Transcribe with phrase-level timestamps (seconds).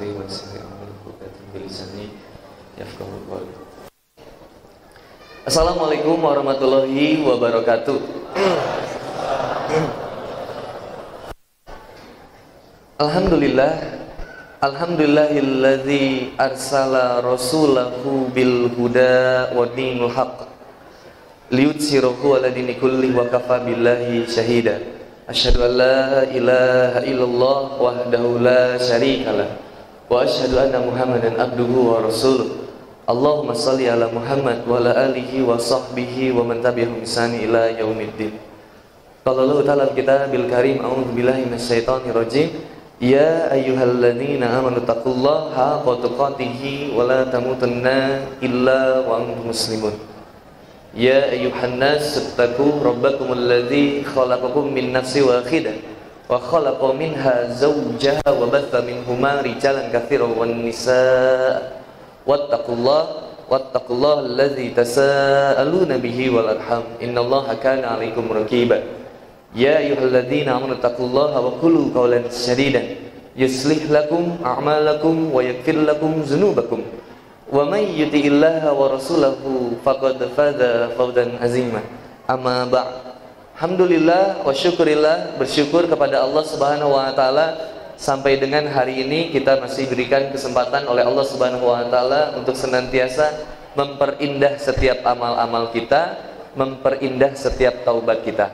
[0.00, 2.06] صدري ويسر لي أمري وعقدة بلساني
[2.80, 3.54] يفقهوا قولي
[5.46, 8.00] Assalamualaikum warahmatullahi wabarakatuh.
[12.96, 13.72] Alhamdulillah
[14.64, 20.48] Alhamdulillahilladzi arsala rasulahu bil huda wa dinul haq
[21.52, 24.80] liyutsirahu ala dini kulli wa kafa billahi syahida
[25.28, 25.98] asyhadu an la
[26.32, 29.60] ilaha illallah wahdahu la syarikalah
[30.11, 32.61] wa asyhadu anna muhammadan abduhu wa rasuluh
[33.11, 38.39] Allahumma salli ala Muhammad wa ala alihi wa sahbihi wa man tabi'ahum ila yaumiddin.
[39.25, 42.61] Qala Allah Ta'ala kitabil karim a'udzu billahi minasyaitonir rajim.
[43.01, 49.97] Ya ayyuhalladzina amanu taqullaha haqqa tuqatih wa la tamutunna illa wa antum muslimun.
[50.95, 55.90] Ya ayyuhan nas ittaqu rabbakum alladzi khalaqakum min nafsin wahidah
[56.31, 61.59] wa khalaqa minha zawjaha wa batha minhuma rijalan katsiran wan nisaa
[62.23, 66.87] wattaqullah wattaqullah alladzi tasaaluna bihi wal arham.
[67.03, 68.79] Innallaha kana 'alaikum raqiba
[69.51, 72.95] ya ayyuhalladzina amanu taqullaha wa qulu qawlan sadidan
[73.35, 76.79] yuslih lakum a'malakum wa yaghfir lakum dzunubakum
[77.51, 81.83] wa may yuti'illaha wa rasulahu faqad faza fawzan azima
[82.23, 83.10] amma ba'd
[83.61, 87.61] Alhamdulillah wa syukurillah bersyukur kepada Allah Subhanahu wa taala
[87.93, 93.29] sampai dengan hari ini kita masih berikan kesempatan oleh Allah Subhanahu wa taala untuk senantiasa
[93.77, 96.17] memperindah setiap amal-amal kita,
[96.57, 98.49] memperindah setiap taubat kita.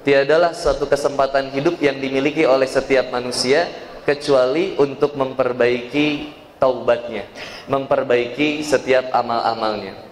[0.00, 3.68] Tiadalah suatu kesempatan hidup yang dimiliki oleh setiap manusia
[4.08, 7.28] kecuali untuk memperbaiki taubatnya,
[7.68, 10.07] memperbaiki setiap amal-amalnya.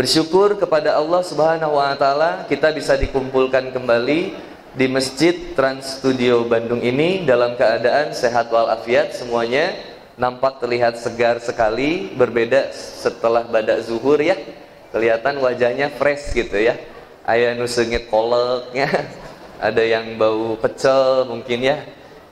[0.00, 4.32] Bersyukur kepada Allah Subhanahu wa taala kita bisa dikumpulkan kembali
[4.72, 9.76] di Masjid Trans Studio Bandung ini dalam keadaan sehat walafiat semuanya.
[10.16, 14.40] Nampak terlihat segar sekali berbeda setelah badak zuhur ya.
[14.88, 16.80] Kelihatan wajahnya fresh gitu ya.
[17.28, 18.88] Ayah nusengit koleknya
[19.68, 21.76] ada yang bau pecel mungkin ya.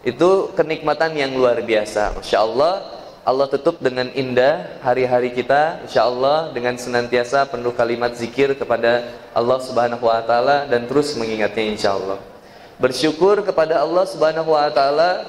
[0.01, 2.17] Itu kenikmatan yang luar biasa.
[2.17, 2.98] Masya Allah
[3.29, 9.05] Allah tutup dengan indah hari-hari kita Insya Allah dengan senantiasa penuh kalimat zikir kepada
[9.37, 12.17] Allah subhanahu wa ta'ala Dan terus mengingatnya insya Allah
[12.81, 15.29] Bersyukur kepada Allah subhanahu wa ta'ala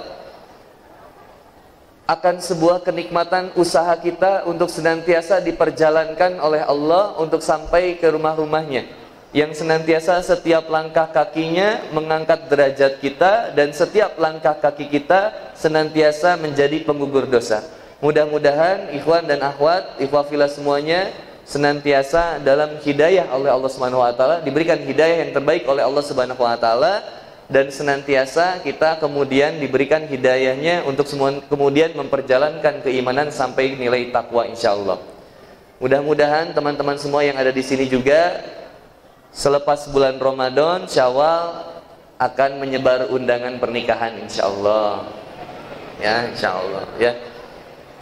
[2.08, 8.88] Akan sebuah kenikmatan usaha kita Untuk senantiasa diperjalankan oleh Allah Untuk sampai ke rumah-rumahnya
[9.36, 16.80] Yang senantiasa setiap langkah kakinya Mengangkat derajat kita Dan setiap langkah kaki kita Senantiasa menjadi
[16.88, 21.12] penggugur dosa Mudah-mudahan ikhwan dan akhwat, ikhwafila semuanya
[21.44, 26.40] senantiasa dalam hidayah oleh Allah Subhanahu wa taala, diberikan hidayah yang terbaik oleh Allah Subhanahu
[26.40, 27.04] wa taala
[27.50, 35.02] dan senantiasa kita kemudian diberikan hidayahnya untuk semua kemudian memperjalankan keimanan sampai nilai takwa insyaallah.
[35.82, 38.46] Mudah-mudahan teman-teman semua yang ada di sini juga
[39.34, 41.76] selepas bulan Ramadan, Syawal
[42.22, 45.08] akan menyebar undangan pernikahan insyaallah.
[46.00, 47.12] Ya, insyaallah ya.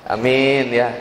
[0.07, 0.95] Amin ya.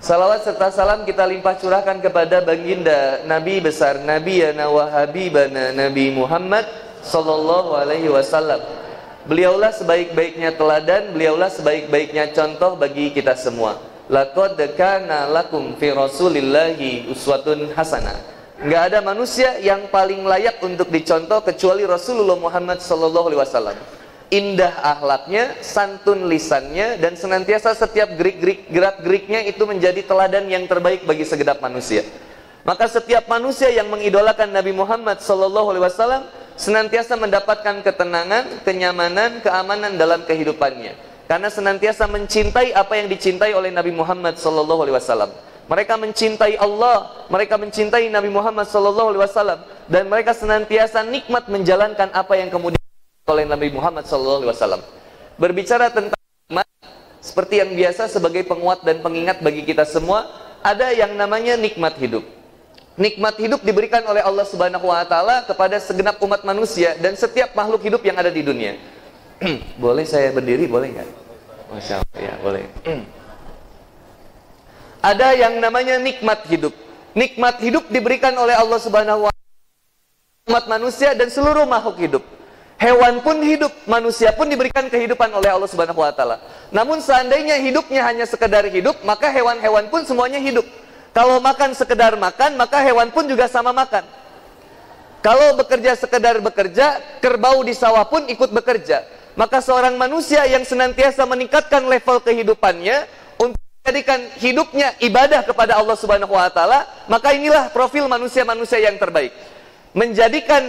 [0.00, 6.16] Salawat serta salam kita limpah curahkan kepada baginda Nabi besar Nabi Yana wa Habibana Nabi
[6.16, 6.64] Muhammad
[7.04, 8.64] Sallallahu alaihi wasallam.
[9.28, 13.76] Beliaulah sebaik-baiknya teladan Beliaulah sebaik-baiknya contoh bagi kita semua.
[14.08, 18.14] Laqad kana lakum fi rasulillahi uswatun hasanah
[18.56, 23.76] Enggak ada manusia yang paling layak untuk dicontoh kecuali Rasulullah Muhammad sallallahu alaihi wasallam
[24.30, 31.22] indah ahlaknya, santun lisannya, dan senantiasa setiap gerik-gerik gerak-geriknya itu menjadi teladan yang terbaik bagi
[31.22, 32.02] segenap manusia.
[32.66, 36.26] Maka setiap manusia yang mengidolakan Nabi Muhammad SAW
[36.58, 40.98] senantiasa mendapatkan ketenangan, kenyamanan, keamanan dalam kehidupannya.
[41.30, 45.30] Karena senantiasa mencintai apa yang dicintai oleh Nabi Muhammad SAW.
[45.66, 49.14] Mereka mencintai Allah, mereka mencintai Nabi Muhammad SAW,
[49.86, 52.85] dan mereka senantiasa nikmat menjalankan apa yang kemudian
[53.26, 54.46] oleh Nabi Muhammad SAW.
[55.34, 56.14] Berbicara tentang
[56.46, 56.68] nikmat,
[57.18, 60.30] seperti yang biasa sebagai penguat dan pengingat bagi kita semua,
[60.62, 62.22] ada yang namanya nikmat hidup.
[62.96, 67.84] Nikmat hidup diberikan oleh Allah Subhanahu wa taala kepada segenap umat manusia dan setiap makhluk
[67.84, 68.78] hidup yang ada di dunia.
[69.82, 71.08] boleh saya berdiri, boleh nggak?
[71.76, 72.64] Masya Allah, ya boleh.
[75.12, 76.72] ada yang namanya nikmat hidup.
[77.12, 79.44] Nikmat hidup diberikan oleh Allah Subhanahu wa taala
[80.46, 82.35] umat manusia dan seluruh makhluk hidup.
[82.76, 86.36] Hewan pun hidup, manusia pun diberikan kehidupan oleh Allah Subhanahu wa taala.
[86.68, 90.68] Namun seandainya hidupnya hanya sekedar hidup, maka hewan-hewan pun semuanya hidup.
[91.16, 94.04] Kalau makan sekedar makan, maka hewan pun juga sama makan.
[95.24, 99.08] Kalau bekerja sekedar bekerja, kerbau di sawah pun ikut bekerja.
[99.40, 103.08] Maka seorang manusia yang senantiasa meningkatkan level kehidupannya
[103.40, 109.32] untuk menjadikan hidupnya ibadah kepada Allah Subhanahu wa taala, maka inilah profil manusia-manusia yang terbaik.
[109.96, 110.60] Menjadikan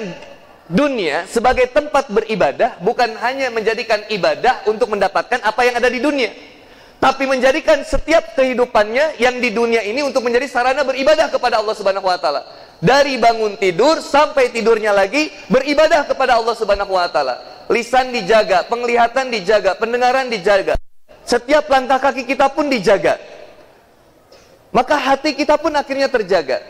[0.67, 6.31] dunia sebagai tempat beribadah bukan hanya menjadikan ibadah untuk mendapatkan apa yang ada di dunia,
[6.99, 12.07] tapi menjadikan setiap kehidupannya yang di dunia ini untuk menjadi sarana beribadah kepada Allah Subhanahu
[12.07, 12.43] wa taala.
[12.77, 19.27] Dari bangun tidur sampai tidurnya lagi beribadah kepada Allah Subhanahu wa taala lisan dijaga, penglihatan
[19.31, 20.79] dijaga, pendengaran dijaga.
[21.27, 23.19] Setiap langkah kaki kita pun dijaga.
[24.71, 26.63] Maka hati kita pun akhirnya terjaga.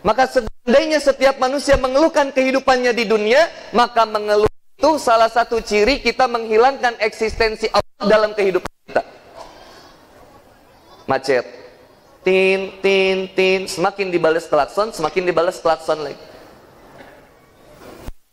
[0.00, 0.28] Maka
[0.62, 6.98] seandainya setiap manusia mengeluhkan kehidupannya di dunia, maka mengeluh itu salah satu ciri kita menghilangkan
[7.02, 9.02] eksistensi Allah dalam kehidupan kita.
[11.10, 11.44] Macet.
[12.22, 13.66] Tin, tin, tin.
[13.66, 16.32] Semakin dibalas klakson, semakin dibalas klakson lagi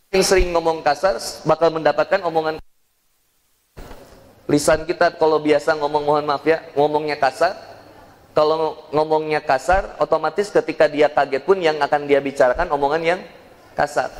[0.09, 2.57] yang sering ngomong kasar bakal mendapatkan omongan
[4.49, 7.53] lisan kita kalau biasa ngomong mohon maaf ya ngomongnya kasar
[8.33, 13.19] kalau ngomongnya kasar otomatis ketika dia kaget pun yang akan dia bicarakan omongan yang
[13.73, 14.13] kasar.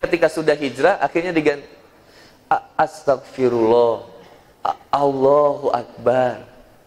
[0.00, 1.66] Ketika sudah hijrah akhirnya diganti.
[2.78, 4.06] Astagfirullah
[4.92, 6.44] Allahu akbar.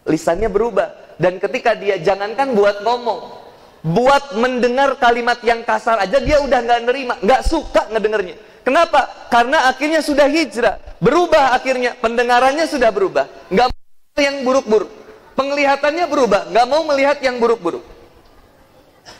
[0.08, 1.18] Lisannya berubah.
[1.20, 3.40] Dan ketika dia jangankan buat ngomong
[3.80, 8.36] buat mendengar kalimat yang kasar aja dia udah nggak nerima, nggak suka ngedengernya.
[8.60, 9.28] Kenapa?
[9.32, 11.96] Karena akhirnya sudah hijrah, berubah akhirnya.
[11.96, 13.72] Pendengarannya sudah berubah, mau
[14.20, 14.99] yang buruk-buruk,
[15.40, 17.80] penglihatannya berubah, nggak mau melihat yang buruk-buruk.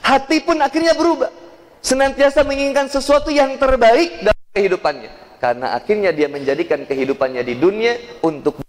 [0.05, 1.33] Hati pun akhirnya berubah,
[1.81, 8.61] senantiasa menginginkan sesuatu yang terbaik dalam kehidupannya, karena akhirnya dia menjadikan kehidupannya di dunia untuk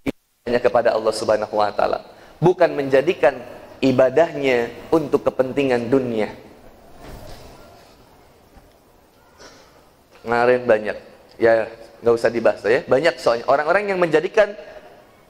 [0.47, 2.07] hanya kepada Allah Subhanahu Wa Taala,
[2.39, 3.35] bukan menjadikan
[3.83, 6.31] ibadahnya untuk kepentingan dunia.
[10.23, 10.97] Kemarin banyak,
[11.35, 11.67] ya
[11.99, 12.87] nggak usah dibahas ya.
[12.87, 14.55] Banyak soalnya orang-orang yang menjadikan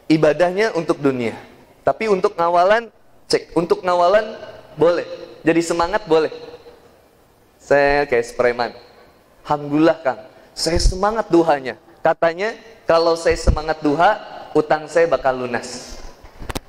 [0.05, 1.33] ibadahnya untuk dunia.
[1.81, 2.93] Tapi untuk ngawalan,
[3.25, 3.57] cek.
[3.57, 4.37] Untuk ngawalan
[4.77, 5.05] boleh.
[5.41, 6.29] Jadi semangat boleh.
[7.57, 8.71] Saya kayak spreman.
[9.41, 10.21] Alhamdulillah Kang,
[10.53, 11.77] saya semangat duhanya.
[12.01, 12.53] Katanya
[12.85, 14.17] kalau saya semangat duha,
[14.53, 15.97] utang saya bakal lunas.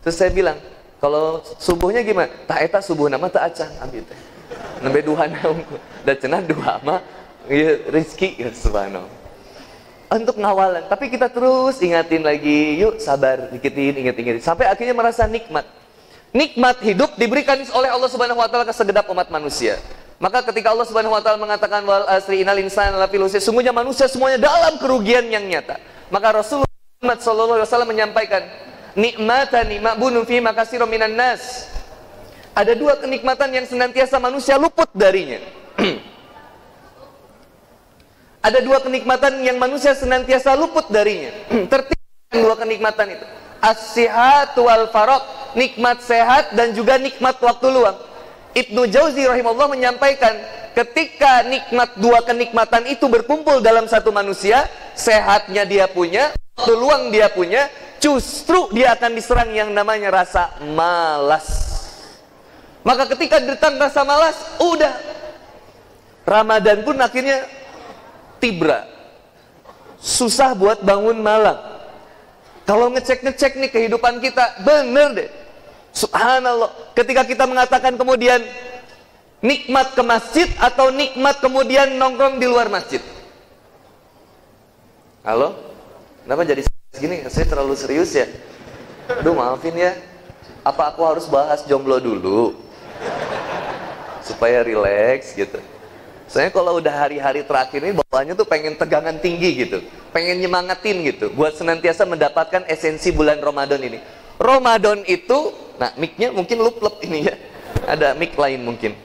[0.00, 0.56] Terus saya bilang,
[1.02, 2.30] kalau subuhnya gimana?
[2.48, 4.20] Tak eta subuh nama tak acan ambil teh.
[4.82, 5.60] Nembe duha naung.
[6.06, 7.00] Dan cenah duha mah
[7.46, 9.21] ya subhanallah.
[10.12, 14.44] Untuk ngawalan, tapi kita terus ingatin lagi, yuk sabar, dikitin, inget-inget.
[14.44, 15.64] Sampai akhirnya merasa nikmat.
[16.36, 19.80] Nikmat hidup diberikan oleh Allah Subhanahu wa taala ke segedap umat manusia.
[20.20, 24.36] Maka ketika Allah Subhanahu wa taala mengatakan wal asri innal insana lafi sungguhnya manusia semuanya
[24.36, 25.80] dalam kerugian yang nyata.
[26.12, 26.68] Maka Rasulullah
[27.00, 28.42] Muhammad sallallahu alaihi wasallam menyampaikan,
[28.92, 30.44] nikmatani ma'bunun fi
[30.92, 31.72] minan nas.
[32.52, 35.40] Ada dua kenikmatan yang senantiasa manusia luput darinya.
[38.42, 41.30] Ada dua kenikmatan yang manusia senantiasa luput darinya.
[41.72, 43.26] Tertimbang dua kenikmatan itu.
[43.62, 47.94] As-sihat wal farok, nikmat sehat dan juga nikmat waktu luang.
[48.52, 50.34] Ibnu Jauzi rahimahullah menyampaikan,
[50.74, 54.66] ketika nikmat dua kenikmatan itu berkumpul dalam satu manusia,
[54.98, 57.70] sehatnya dia punya, waktu luang dia punya,
[58.02, 61.46] justru dia akan diserang yang namanya rasa malas.
[62.82, 64.90] Maka ketika datang rasa malas, udah
[66.26, 67.46] Ramadan pun akhirnya
[68.42, 68.90] tibra.
[70.02, 71.54] Susah buat bangun malam.
[72.66, 75.30] Kalau ngecek-ngecek nih kehidupan kita, bener deh.
[75.94, 76.74] Subhanallah.
[76.98, 78.42] Ketika kita mengatakan kemudian
[79.38, 82.98] nikmat ke masjid atau nikmat kemudian nongkrong di luar masjid.
[85.22, 85.54] Halo?
[86.26, 88.28] Kenapa jadi Gini, saya terlalu serius ya.
[89.08, 89.96] Aduh maafin ya.
[90.60, 92.52] Apa aku harus bahas jomblo dulu?
[94.20, 95.56] Supaya rileks gitu.
[96.32, 99.84] Saya kalau udah hari-hari terakhir ini bawaannya tuh pengen tegangan tinggi gitu.
[100.16, 101.28] Pengen nyemangatin gitu.
[101.36, 104.00] Buat senantiasa mendapatkan esensi bulan Ramadan ini.
[104.40, 107.36] Ramadan itu, nah micnya mungkin lup-lup ini ya.
[107.84, 108.96] Ada mic lain mungkin.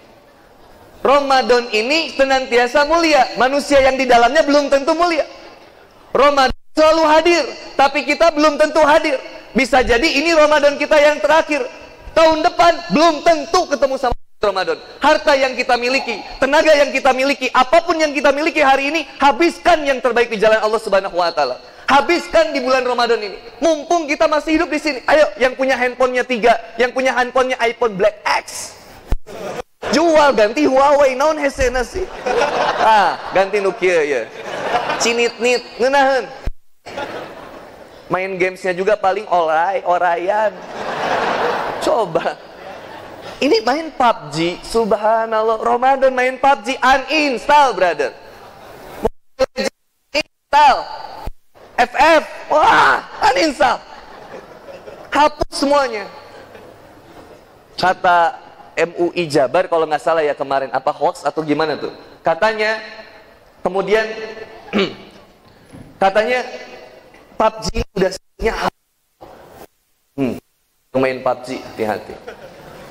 [1.03, 3.35] Ramadan ini senantiasa mulia.
[3.35, 5.27] Manusia yang di dalamnya belum tentu mulia.
[6.15, 7.43] Ramadan selalu hadir,
[7.75, 9.19] tapi kita belum tentu hadir.
[9.51, 11.59] Bisa jadi ini Ramadan kita yang terakhir.
[12.15, 14.77] Tahun depan belum tentu ketemu sama Ramadan.
[15.01, 19.01] Harta yang kita miliki, tenaga yang kita miliki, apa pun yang kita miliki hari ini,
[19.17, 21.57] habiskan yang terbaik di jalan Allah Subhanahu wa taala.
[21.89, 23.33] Habiskan di bulan Ramadan ini.
[23.57, 24.99] Mumpung kita masih hidup di sini.
[25.09, 28.77] Ayo, yang punya handphonenya tiga, yang punya handphonenya iPhone Black X.
[29.95, 32.05] Jual ganti Huawei naon hesena sih.
[32.77, 34.21] Ah, ganti Nokia ya.
[35.01, 36.27] Cinit nit ngeunaheun.
[38.11, 40.53] Main gamesnya juga paling orai, orayan.
[41.81, 42.37] Coba.
[43.37, 45.61] Ini main PUBG, subhanallah.
[45.61, 48.09] Ramadan main PUBG, uninstall brother.
[50.09, 50.77] Install.
[51.77, 52.97] FF, wah,
[53.29, 53.77] uninstall.
[55.13, 56.09] Hapus semuanya.
[57.77, 58.41] Kata
[58.73, 61.93] MUI Jabar kalau nggak salah ya kemarin apa hoax atau gimana tuh?
[62.25, 62.81] Katanya
[63.61, 64.05] kemudian
[66.01, 66.41] katanya
[67.37, 68.53] PUBG udah sebenarnya
[70.17, 70.35] hmm,
[70.97, 72.13] main PUBG hati-hati.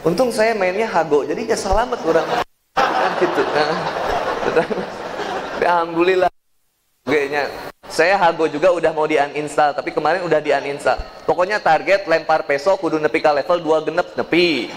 [0.07, 2.47] Untung saya mainnya hago, jadi ya selamat kurang kan
[3.19, 3.43] gitu.
[3.43, 3.75] Nah,
[5.67, 6.31] Alhamdulillah.
[7.03, 7.51] Kayaknya
[7.91, 11.03] saya Hago juga udah mau di uninstall, tapi kemarin udah di uninstall.
[11.27, 14.71] Pokoknya target lempar peso kudu nepi ke level 2 genep nepi.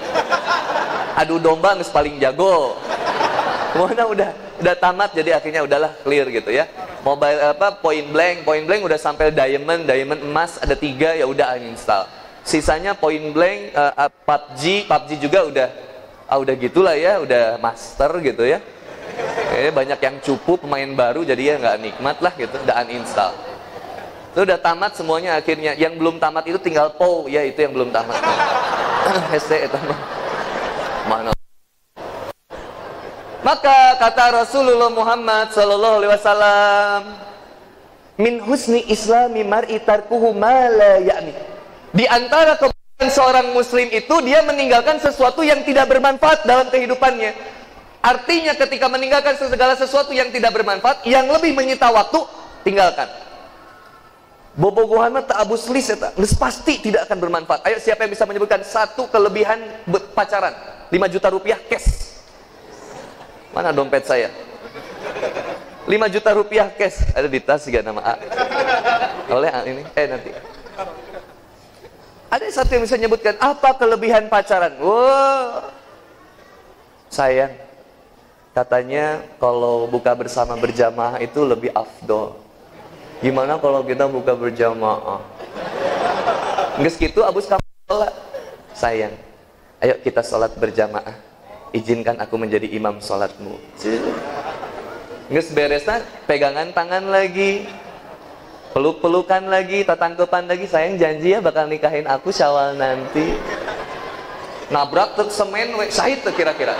[1.14, 2.74] Adu domba nges paling jago.
[3.78, 4.30] Mana udah
[4.66, 6.66] udah tamat jadi akhirnya udahlah clear gitu ya.
[7.06, 11.54] Mobile apa point blank, point blank udah sampai diamond, diamond emas ada tiga ya udah
[11.54, 12.10] uninstall.
[12.50, 15.70] Sisanya point blank, uh, uh, PUBG, PUBG juga udah
[16.26, 18.58] ah udah gitulah ya, udah master gitu ya.
[19.54, 23.38] Eh, banyak yang cupu pemain baru jadi ya nggak nikmat lah gitu, udah uninstall.
[24.34, 25.78] Itu udah tamat semuanya akhirnya.
[25.78, 28.18] Yang belum tamat itu tinggal PO, ya itu yang belum tamat.
[29.46, 29.78] SD itu
[31.06, 31.30] Mana?
[33.46, 37.02] Maka kata Rasulullah Muhammad sallallahu alaihi wasallam,
[38.18, 41.49] min husni islami mar'i tarkuhu ma la ya'ni.
[41.90, 47.34] Di antara kebaikan seorang muslim itu dia meninggalkan sesuatu yang tidak bermanfaat dalam kehidupannya.
[48.00, 52.24] Artinya ketika meninggalkan segala sesuatu yang tidak bermanfaat, yang lebih menyita waktu,
[52.64, 53.10] tinggalkan.
[54.60, 55.96] Bobo Muhammad tak abus lis ya
[56.36, 57.64] pasti tidak akan bermanfaat.
[57.64, 59.62] Ayo siapa yang bisa menyebutkan satu kelebihan
[60.12, 60.52] pacaran?
[60.90, 62.20] 5 juta rupiah cash.
[63.54, 64.28] Mana dompet saya?
[65.88, 67.14] 5 juta rupiah cash.
[67.14, 68.14] Ada di tas juga nama A.
[69.32, 69.86] Oleh A ini.
[69.96, 70.30] Eh nanti.
[72.30, 74.78] Ada satu yang bisa menyebutkan apa kelebihan pacaran?
[74.78, 75.74] Wow.
[77.10, 77.50] Sayang,
[78.60, 82.36] Katanya kalau buka bersama berjamaah itu lebih afdol.
[83.24, 85.24] Gimana kalau kita buka berjamaah?
[86.76, 88.14] Nggak segitu abus kamu sholat.
[88.76, 89.16] Sayang,
[89.80, 91.16] ayo kita sholat berjamaah.
[91.72, 93.56] Izinkan aku menjadi imam sholatmu.
[95.32, 97.64] Nggak beresnya pegangan tangan lagi.
[98.70, 100.70] Peluk-pelukan lagi, tatangkepan lagi.
[100.70, 103.34] Sayang janji ya bakal nikahin aku syawal nanti.
[104.70, 106.78] Nabrak truk semen, sahid tuh kira-kira.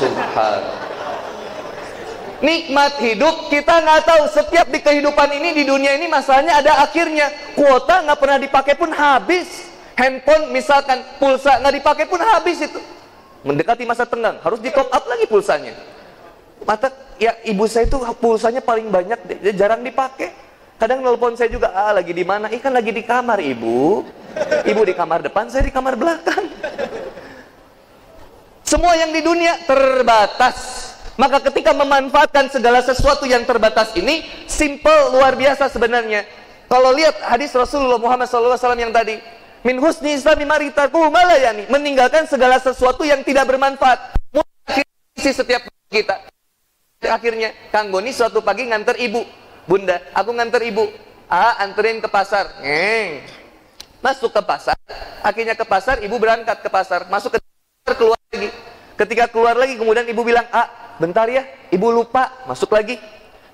[0.00, 0.62] Subhan.
[2.42, 7.30] Nikmat hidup kita nggak tahu setiap di kehidupan ini di dunia ini masalahnya ada akhirnya
[7.54, 12.82] kuota nggak pernah dipakai pun habis handphone misalkan pulsa nggak dipakai pun habis itu
[13.46, 15.70] mendekati masa tenggang harus di top up lagi pulsanya
[16.66, 16.90] mata
[17.22, 20.34] ya ibu saya itu pulsanya paling banyak dia jarang dipakai
[20.74, 24.02] kadang nelpon saya juga ah lagi di mana ikan lagi di kamar ibu
[24.66, 26.50] ibu di kamar depan saya di kamar belakang
[28.72, 30.88] semua yang di dunia terbatas.
[31.20, 36.24] Maka ketika memanfaatkan segala sesuatu yang terbatas ini, simple, luar biasa sebenarnya.
[36.72, 39.20] Kalau lihat hadis Rasulullah Muhammad SAW yang tadi,
[39.60, 44.16] min husni islami maritaku malayani, meninggalkan segala sesuatu yang tidak bermanfaat.
[44.32, 46.31] Mungkin setiap kita.
[47.02, 49.26] Akhirnya, Kang Boni suatu pagi nganter ibu.
[49.66, 50.86] Bunda, aku nganter ibu.
[51.26, 52.60] Ah, anterin ke pasar.
[52.62, 53.24] Ngeng.
[54.02, 54.76] Masuk ke pasar.
[55.22, 57.06] Akhirnya ke pasar, ibu berangkat ke pasar.
[57.10, 58.50] Masuk ke keluar lagi.
[58.98, 61.42] Ketika keluar lagi, kemudian ibu bilang, ah, bentar ya,
[61.74, 62.98] ibu lupa, masuk lagi.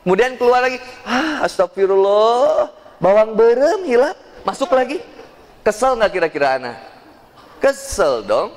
[0.05, 5.01] Kemudian keluar lagi, ah, astagfirullah, bawang berem hilang, masuk lagi.
[5.65, 6.77] Kesel nggak kira-kira anak?
[7.61, 8.53] Kesel dong.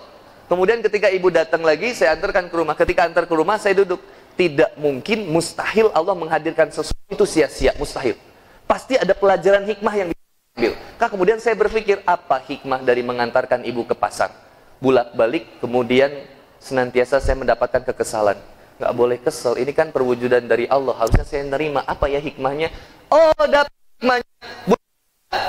[0.52, 2.76] Kemudian ketika ibu datang lagi, saya antarkan ke rumah.
[2.76, 4.04] Ketika antar ke rumah, saya duduk.
[4.42, 8.18] Tidak mungkin, mustahil Allah menghadirkan sesuatu itu sia-sia, mustahil.
[8.66, 10.74] Pasti ada pelajaran hikmah yang diambil.
[10.98, 14.34] Kak, kemudian saya berpikir, apa hikmah dari mengantarkan ibu ke pasar?
[14.82, 16.10] Bulak-balik, kemudian
[16.58, 18.42] senantiasa saya mendapatkan kekesalan.
[18.82, 20.98] Gak boleh kesel, ini kan perwujudan dari Allah.
[20.98, 21.86] Harusnya saya nerima.
[21.86, 22.74] Apa ya hikmahnya?
[23.14, 23.70] Oh, dapat
[24.02, 24.26] hikmahnya.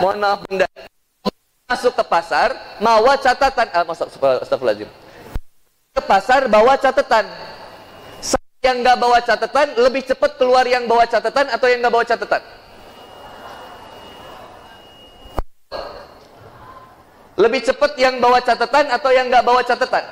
[0.05, 0.69] Mohon maaf, bunda.
[1.65, 3.73] Masuk ke pasar, bawa catatan.
[3.73, 4.13] Ah, masuk.
[5.97, 7.25] Ke pasar, bawa catatan.
[8.63, 12.43] Yang nggak bawa catatan, lebih cepat keluar yang bawa catatan atau yang nggak bawa catatan?
[17.43, 20.05] Lebih cepat yang bawa catatan atau yang nggak bawa catatan?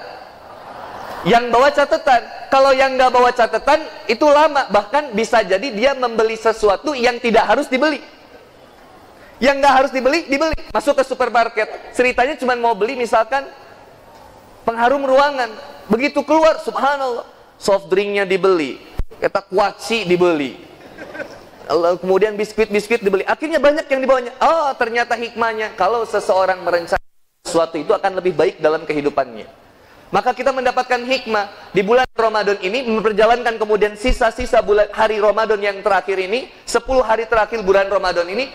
[1.23, 2.21] Yang bawa catatan.
[2.50, 7.47] Kalau yang nggak bawa catatan itu lama, bahkan bisa jadi dia membeli sesuatu yang tidak
[7.47, 8.02] harus dibeli.
[9.38, 10.59] Yang nggak harus dibeli, dibeli.
[10.75, 11.95] Masuk ke supermarket.
[11.95, 13.47] Ceritanya cuma mau beli misalkan
[14.66, 15.54] pengharum ruangan.
[15.87, 17.23] Begitu keluar, subhanallah,
[17.61, 18.81] soft drinknya dibeli,
[19.21, 20.57] kata kuaci dibeli,
[22.00, 23.23] kemudian biskuit-biskuit dibeli.
[23.29, 24.33] Akhirnya banyak yang dibawanya.
[24.40, 29.47] Oh, ternyata hikmahnya kalau seseorang merencanakan sesuatu itu akan lebih baik dalam kehidupannya.
[30.11, 35.79] Maka kita mendapatkan hikmah di bulan Ramadan ini memperjalankan kemudian sisa-sisa bulan hari Ramadan yang
[35.87, 38.50] terakhir ini, 10 hari terakhir bulan Ramadan ini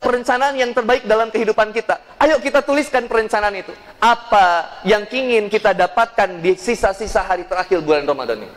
[0.00, 2.00] perencanaan yang terbaik dalam kehidupan kita.
[2.16, 3.70] Ayo kita tuliskan perencanaan itu.
[4.00, 8.56] Apa yang ingin kita dapatkan di sisa-sisa hari terakhir bulan Ramadan ini?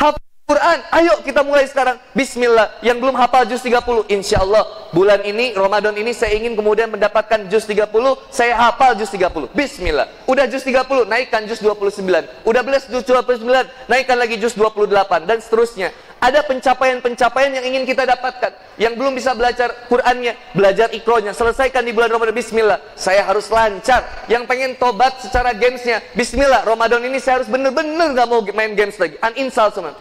[0.00, 2.00] Hafal Quran, ayo kita mulai sekarang.
[2.16, 2.80] Bismillah.
[2.80, 4.64] Yang belum hafal juz 30, insya Allah
[4.96, 7.92] bulan ini, Ramadan ini saya ingin kemudian mendapatkan juz 30,
[8.32, 9.52] saya hafal juz 30.
[9.52, 10.08] Bismillah.
[10.24, 12.00] Udah juz 30, naikkan juz 29.
[12.48, 13.44] Udah belas juz 29,
[13.92, 15.92] naikkan lagi juz 28 dan seterusnya.
[16.16, 18.80] Ada pencapaian-pencapaian yang ingin kita dapatkan.
[18.80, 22.32] Yang belum bisa belajar Qurannya, belajar ikronya, selesaikan di bulan Ramadan.
[22.32, 24.24] Bismillah, saya harus lancar.
[24.24, 28.96] Yang pengen tobat secara gamesnya, Bismillah, Ramadan ini saya harus bener-bener gak mau main games
[28.96, 29.20] lagi.
[29.20, 29.92] Uninstall semua.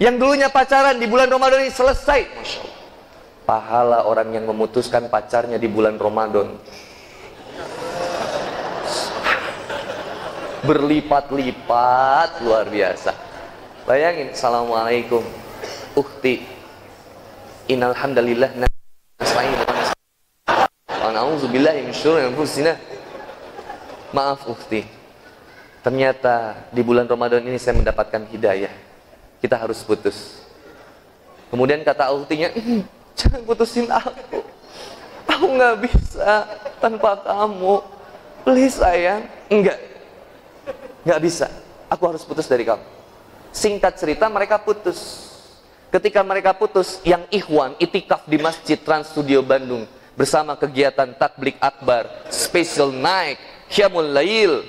[0.00, 2.20] Yang dulunya pacaran di bulan Ramadan ini selesai.
[2.24, 2.82] Masya Allah.
[3.44, 6.56] Pahala orang yang memutuskan pacarnya di bulan Ramadan.
[10.64, 13.33] Berlipat-lipat luar biasa.
[13.84, 15.20] Bayangin, Assalamualaikum
[15.92, 16.40] Ukti
[17.68, 19.60] Innal hamdalillah nasta'in
[22.32, 22.80] anfusina.
[24.16, 24.88] Maaf Ukti.
[25.84, 28.72] Ternyata di bulan Ramadan ini saya mendapatkan hidayah.
[29.44, 30.40] Kita harus putus.
[31.52, 32.56] Kemudian kata Uktinya,
[33.20, 34.40] jangan putusin aku.
[35.28, 36.48] Aku nggak bisa
[36.80, 37.84] tanpa kamu.
[38.48, 39.28] Please sayang.
[39.52, 39.76] Enggak.
[41.04, 41.52] Nggak bisa.
[41.92, 42.93] Aku harus putus dari kamu.
[43.54, 45.30] Singkat cerita mereka putus.
[45.94, 49.86] Ketika mereka putus, yang ikhwan itikaf di Masjid Trans Studio Bandung
[50.18, 53.38] bersama kegiatan Takblik Akbar, Special Night,
[53.70, 54.66] Syamul Lail,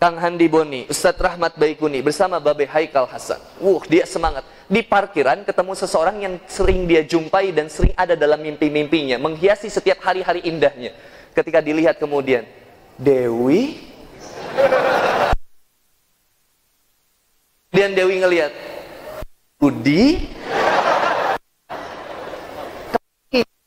[0.00, 3.40] Kang Handi Boni, Ustadz Rahmat Baikuni bersama Babe Haikal Hasan.
[3.60, 4.48] Wuh, dia semangat.
[4.72, 10.00] Di parkiran ketemu seseorang yang sering dia jumpai dan sering ada dalam mimpi-mimpinya, menghiasi setiap
[10.00, 10.96] hari-hari indahnya.
[11.36, 12.48] Ketika dilihat kemudian,
[12.96, 13.84] Dewi
[17.76, 18.56] Kemudian Dewi ngelihat,
[19.60, 20.32] Rudi,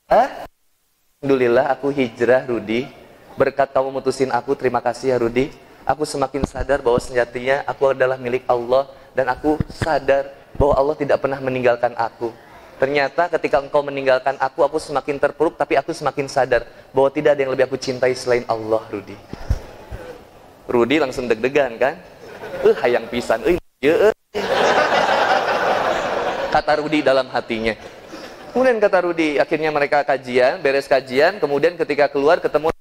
[0.10, 2.90] Alhamdulillah aku hijrah Rudi.
[3.38, 5.54] Berkat kamu mutusin aku, terima kasih ya Rudi.
[5.86, 11.22] Aku semakin sadar bahwa sejatinya aku adalah milik Allah dan aku sadar bahwa Allah tidak
[11.22, 12.34] pernah meninggalkan aku.
[12.82, 16.66] Ternyata ketika engkau meninggalkan aku, aku semakin terpuruk, tapi aku semakin sadar
[16.98, 19.14] bahwa tidak ada yang lebih aku cintai selain Allah, Rudi.
[20.66, 21.94] Rudi langsung deg-degan kan?
[22.66, 24.12] Eh, hayang pisan, eh, Ya,
[26.52, 27.80] kata Rudi dalam hatinya.
[28.52, 32.76] Kemudian kata Rudi, akhirnya mereka kajian, beres kajian, kemudian ketika keluar ketemu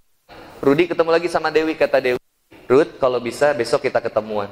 [0.59, 2.19] Rudi ketemu lagi sama Dewi, kata Dewi,
[2.67, 4.51] Rud, kalau bisa besok kita ketemuan.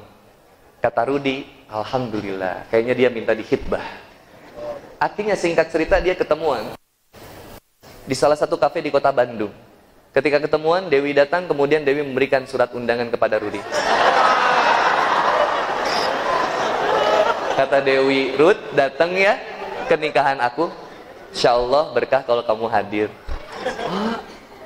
[0.79, 3.83] Kata Rudi, Alhamdulillah, kayaknya dia minta dihitbah.
[5.03, 6.79] Artinya singkat cerita dia ketemuan
[8.07, 9.51] di salah satu kafe di kota Bandung.
[10.15, 13.59] Ketika ketemuan, Dewi datang, kemudian Dewi memberikan surat undangan kepada Rudi.
[17.57, 19.33] Kata Dewi, Ruth datang ya
[19.89, 20.69] ke nikahan aku.
[21.33, 23.09] Insya Allah berkah kalau kamu hadir.
[23.89, 24.13] Oh,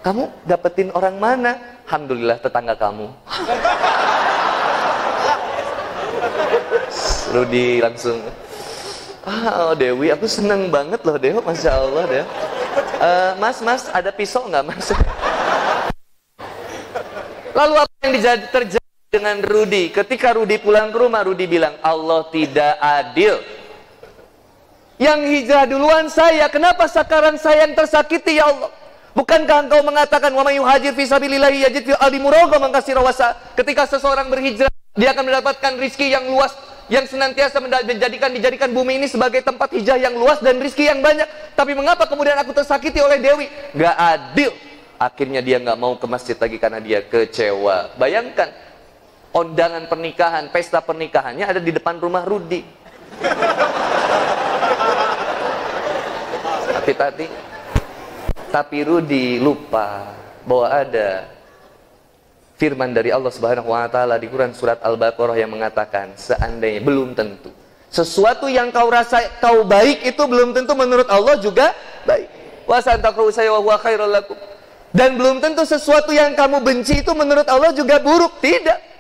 [0.04, 1.56] kamu dapetin orang mana?
[1.88, 3.08] Alhamdulillah tetangga kamu.
[7.32, 8.20] Rudi langsung,
[9.24, 12.26] ah oh, Dewi, aku seneng banget loh Dewi, masya Allah deh.
[13.00, 14.92] Uh, mas, mas, ada pisau nggak mas?
[17.56, 18.20] Lalu apa yang
[18.52, 18.81] terjadi?
[19.12, 19.92] Dengan Rudi.
[19.92, 23.44] Ketika Rudi pulang ke rumah, Rudi bilang, Allah tidak adil.
[24.96, 28.72] Yang hijrah duluan saya, kenapa sekarang saya yang tersakiti ya Allah?
[29.12, 33.36] Bukankah engkau mengatakan wa hajir fi sabilillahi yajid fi ardi muragham rawasa?
[33.60, 36.56] Ketika seseorang berhijrah, dia akan mendapatkan rizki yang luas
[36.88, 41.28] yang senantiasa menjadikan dijadikan bumi ini sebagai tempat hijrah yang luas dan rizki yang banyak.
[41.60, 43.52] Tapi mengapa kemudian aku tersakiti oleh Dewi?
[43.76, 44.56] Gak adil.
[44.96, 47.98] Akhirnya dia nggak mau ke masjid lagi karena dia kecewa.
[48.00, 48.71] Bayangkan,
[49.32, 52.68] Undangan pernikahan, pesta pernikahannya ada di depan rumah Rudi.
[56.72, 57.26] Tapi tadi,
[58.52, 60.12] tapi Rudi lupa
[60.44, 61.32] bahwa ada
[62.60, 67.62] firman dari Allah Subhanahu wa taala di Quran surat Al-Baqarah yang mengatakan seandainya belum tentu
[67.92, 71.76] sesuatu yang kau rasa kau baik itu belum tentu menurut Allah juga
[72.08, 72.28] baik.
[72.64, 72.80] Wa.
[74.92, 78.40] Dan belum tentu sesuatu yang kamu benci itu menurut Allah juga buruk.
[78.40, 78.91] Tidak.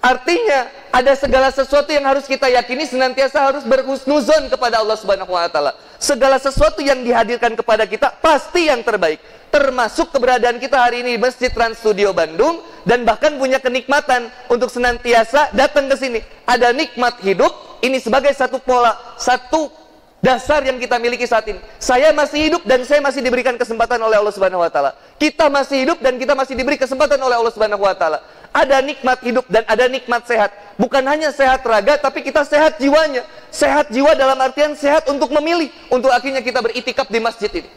[0.00, 5.48] Artinya ada segala sesuatu yang harus kita yakini senantiasa harus berhusnuzon kepada Allah Subhanahu wa
[5.50, 5.74] taala.
[5.98, 9.18] Segala sesuatu yang dihadirkan kepada kita pasti yang terbaik.
[9.50, 14.68] Termasuk keberadaan kita hari ini di Masjid Trans Studio Bandung dan bahkan punya kenikmatan untuk
[14.68, 16.20] senantiasa datang ke sini.
[16.44, 19.72] Ada nikmat hidup ini sebagai satu pola, satu
[20.20, 21.60] dasar yang kita miliki saat ini.
[21.78, 24.98] Saya masih hidup dan saya masih diberikan kesempatan oleh Allah Subhanahu wa taala.
[25.16, 28.18] Kita masih hidup dan kita masih diberi kesempatan oleh Allah Subhanahu wa taala.
[28.56, 30.48] Ada nikmat hidup dan ada nikmat sehat.
[30.80, 33.20] Bukan hanya sehat raga, tapi kita sehat jiwanya.
[33.52, 37.68] Sehat jiwa dalam artian sehat untuk memilih, untuk akhirnya kita beritikaf di masjid ini.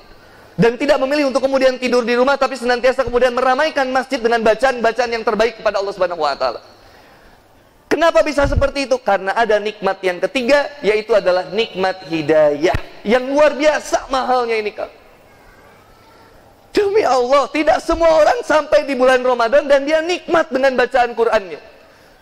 [0.59, 5.11] Dan tidak memilih untuk kemudian tidur di rumah, tapi senantiasa kemudian meramaikan masjid dengan bacaan-bacaan
[5.11, 6.61] yang terbaik kepada Allah Subhanahu Wa Taala.
[7.87, 8.95] Kenapa bisa seperti itu?
[8.99, 12.75] Karena ada nikmat yang ketiga, yaitu adalah nikmat hidayah.
[13.03, 14.98] Yang luar biasa mahalnya ini kak.
[16.69, 21.59] Demi Allah, tidak semua orang sampai di bulan Ramadan dan dia nikmat dengan bacaan Qur'annya.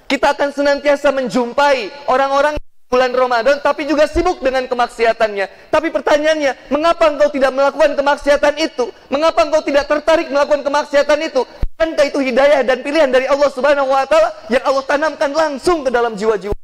[0.07, 2.55] Kita akan senantiasa menjumpai orang-orang
[2.87, 5.67] bulan Ramadan tapi juga sibuk dengan kemaksiatannya.
[5.67, 8.87] Tapi pertanyaannya, mengapa engkau tidak melakukan kemaksiatan itu?
[9.11, 11.43] Mengapa engkau tidak tertarik melakukan kemaksiatan itu?
[11.43, 15.93] Bukankah itu hidayah dan pilihan dari Allah Subhanahu wa taala yang Allah tanamkan langsung ke
[15.93, 16.55] dalam jiwa-jiwa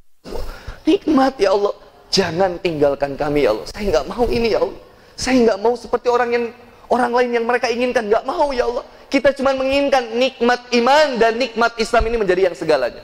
[0.83, 1.73] Nikmat ya Allah.
[2.09, 3.67] Jangan tinggalkan kami ya Allah.
[3.69, 4.79] Saya nggak mau ini ya Allah.
[5.13, 6.45] Saya nggak mau seperti orang yang
[6.93, 8.85] orang lain yang mereka inginkan nggak mau ya Allah.
[9.09, 13.01] Kita cuma menginginkan nikmat iman dan nikmat Islam ini menjadi yang segalanya.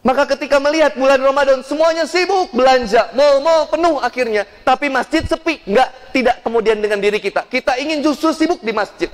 [0.00, 3.12] Maka ketika melihat bulan Ramadan semuanya sibuk belanja.
[3.12, 4.48] Mau-mau penuh akhirnya.
[4.64, 5.60] Tapi masjid sepi.
[5.68, 7.44] Nggak tidak kemudian dengan diri kita.
[7.44, 9.12] Kita ingin justru sibuk di masjid.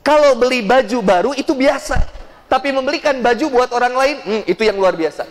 [0.00, 2.00] Kalau beli baju baru itu biasa.
[2.48, 5.24] Tapi membelikan baju buat orang lain hmm, itu yang luar biasa.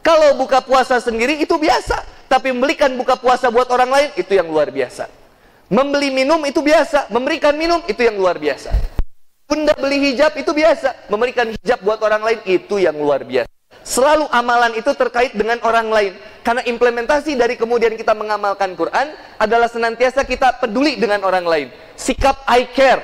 [0.00, 2.28] Kalau buka puasa sendiri itu biasa.
[2.28, 5.21] Tapi membelikan buka puasa buat orang lain itu yang luar biasa
[5.72, 8.68] Membeli minum itu biasa, memberikan minum itu yang luar biasa.
[9.48, 13.48] Bunda beli hijab itu biasa, memberikan hijab buat orang lain itu yang luar biasa.
[13.80, 16.12] Selalu amalan itu terkait dengan orang lain.
[16.44, 21.68] Karena implementasi dari kemudian kita mengamalkan Quran adalah senantiasa kita peduli dengan orang lain.
[21.96, 23.02] Sikap I care.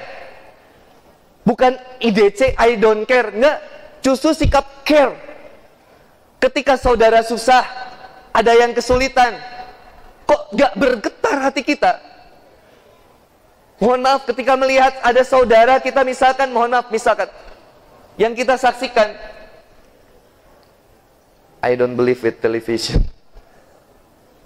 [1.49, 1.73] Bukan
[2.05, 3.33] IDC I don't care.
[3.33, 3.59] Enggak.
[4.05, 5.17] Justru sikap care.
[6.39, 7.65] Ketika saudara susah,
[8.31, 9.35] ada yang kesulitan.
[10.29, 12.08] Kok gak bergetar hati kita?
[13.79, 17.31] Mohon maaf ketika melihat ada saudara kita misalkan, mohon maaf misalkan
[18.19, 19.15] yang kita saksikan
[21.63, 23.03] I don't believe with television.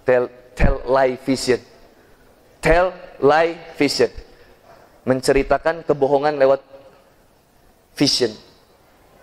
[0.08, 1.60] Tell tell lie vision.
[2.64, 4.08] Tell lie vision.
[5.04, 6.64] Menceritakan kebohongan lewat
[7.96, 8.32] vision.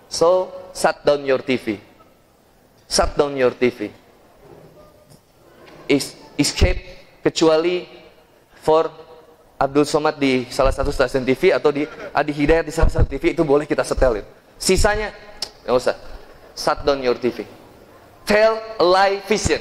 [0.06, 1.82] So, shut down your TV.
[2.86, 3.89] Shut down your TV.
[6.38, 6.82] Escape
[7.26, 7.89] kecuali
[8.62, 9.09] for
[9.60, 11.84] Abdul Somad di salah satu stasiun TV atau di
[12.15, 14.24] Adi Hidayat di salah satu TV itu boleh kita setelin.
[14.56, 15.12] Sisanya
[15.67, 16.00] nggak usah.
[16.56, 17.43] Shut down your TV.
[18.24, 19.60] Tell a lie vision.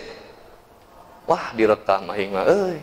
[1.26, 2.78] Wah direkam aing mah euy.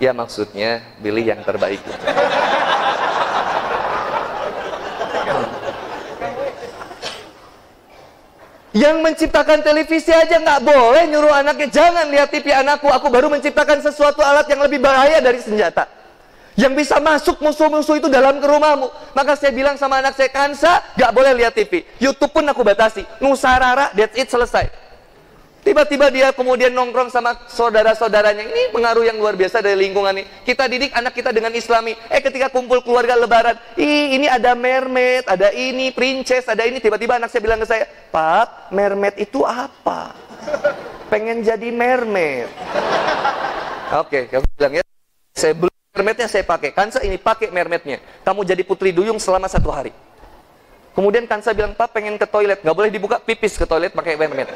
[0.00, 1.80] Ya maksudnya pilih yang terbaik.
[8.74, 12.90] Yang menciptakan televisi aja nggak boleh nyuruh anaknya jangan lihat TV anakku.
[12.90, 15.86] Aku baru menciptakan sesuatu alat yang lebih bahaya dari senjata.
[16.58, 18.90] Yang bisa masuk musuh-musuh itu dalam ke rumahmu.
[19.14, 21.86] Maka saya bilang sama anak saya, Kansa, nggak boleh lihat TV.
[22.02, 23.06] YouTube pun aku batasi.
[23.22, 24.66] Nusarara, that's it, selesai.
[25.64, 28.44] Tiba-tiba dia kemudian nongkrong sama saudara-saudaranya.
[28.44, 30.28] Ini pengaruh yang luar biasa dari lingkungan ini.
[30.44, 31.96] Kita didik anak kita dengan islami.
[32.12, 33.56] Eh ketika kumpul keluarga lebaran.
[33.80, 36.84] Ih ini ada mermaid, ada ini, princess, ada ini.
[36.84, 37.88] Tiba-tiba anak saya bilang ke saya.
[38.12, 40.12] Pak, mermaid itu apa?
[41.08, 42.52] Pengen jadi mermaid.
[43.96, 44.84] Oke, okay, bilang ya.
[45.32, 46.76] Saya beli mermaidnya saya pakai.
[46.76, 48.04] Kansa ini pakai mermaidnya.
[48.20, 49.96] Kamu jadi putri duyung selama satu hari.
[50.94, 52.62] Kemudian Kansa bilang, Pak pengen ke toilet.
[52.62, 54.46] Gak boleh dibuka, pipis ke toilet pakai mermaid.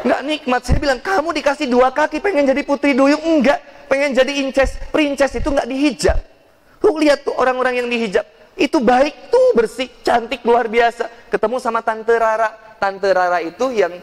[0.00, 0.60] Nggak nikmat.
[0.64, 3.20] Saya bilang, kamu dikasih dua kaki pengen jadi putri duyung?
[3.20, 3.60] Enggak.
[3.90, 6.18] Pengen jadi inces, princess itu nggak dihijab.
[6.80, 8.24] Lu lihat tuh orang-orang yang dihijab.
[8.54, 11.28] Itu baik tuh, bersih, cantik, luar biasa.
[11.28, 12.78] Ketemu sama Tante Rara.
[12.78, 13.98] Tante Rara itu yang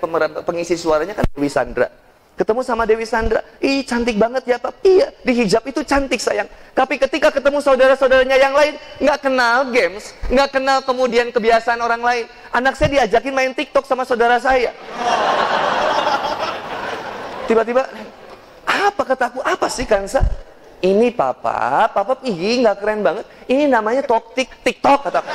[0.45, 1.89] pengisi suaranya kan Dewi Sandra.
[2.37, 4.85] Ketemu sama Dewi Sandra, ih cantik banget ya Pak.
[4.85, 6.45] Iya, di hijab itu cantik sayang.
[6.77, 12.29] Tapi ketika ketemu saudara-saudaranya yang lain, nggak kenal games, nggak kenal kemudian kebiasaan orang lain.
[12.53, 14.69] Anak saya diajakin main TikTok sama saudara saya.
[17.49, 17.89] Tiba-tiba,
[18.69, 19.41] apa kataku?
[19.41, 20.21] Apa sih Kansa?
[20.77, 23.25] Ini papa, papa ih nggak keren banget.
[23.49, 25.31] Ini namanya toktik TikTok kataku.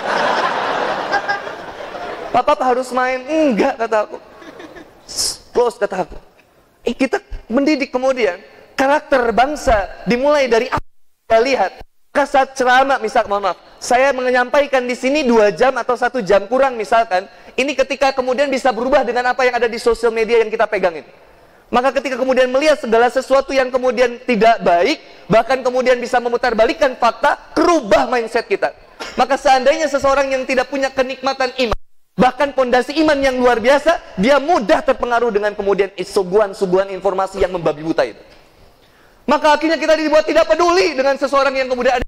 [2.31, 4.23] Papa harus main, enggak kataku.
[5.51, 6.31] Close kataku
[6.83, 8.43] Eh, kita mendidik kemudian
[8.75, 11.73] karakter bangsa dimulai dari apa kita lihat.
[12.13, 16.45] Maka saat ceramah, misal mohon maaf, saya menyampaikan di sini dua jam atau satu jam
[16.45, 17.25] kurang misalkan,
[17.57, 20.93] ini ketika kemudian bisa berubah dengan apa yang ada di sosial media yang kita pegang
[20.93, 21.09] itu.
[21.73, 27.57] Maka ketika kemudian melihat segala sesuatu yang kemudian tidak baik, bahkan kemudian bisa memutarbalikkan fakta,
[27.57, 28.77] kerubah mindset kita.
[29.17, 31.82] Maka seandainya seseorang yang tidak punya kenikmatan iman,
[32.23, 37.83] Bahkan pondasi iman yang luar biasa, dia mudah terpengaruh dengan kemudian suguhan-suguhan informasi yang membabi
[37.83, 38.23] buta itu.
[39.27, 42.07] Maka akhirnya kita dibuat tidak peduli dengan seseorang yang kemudian ada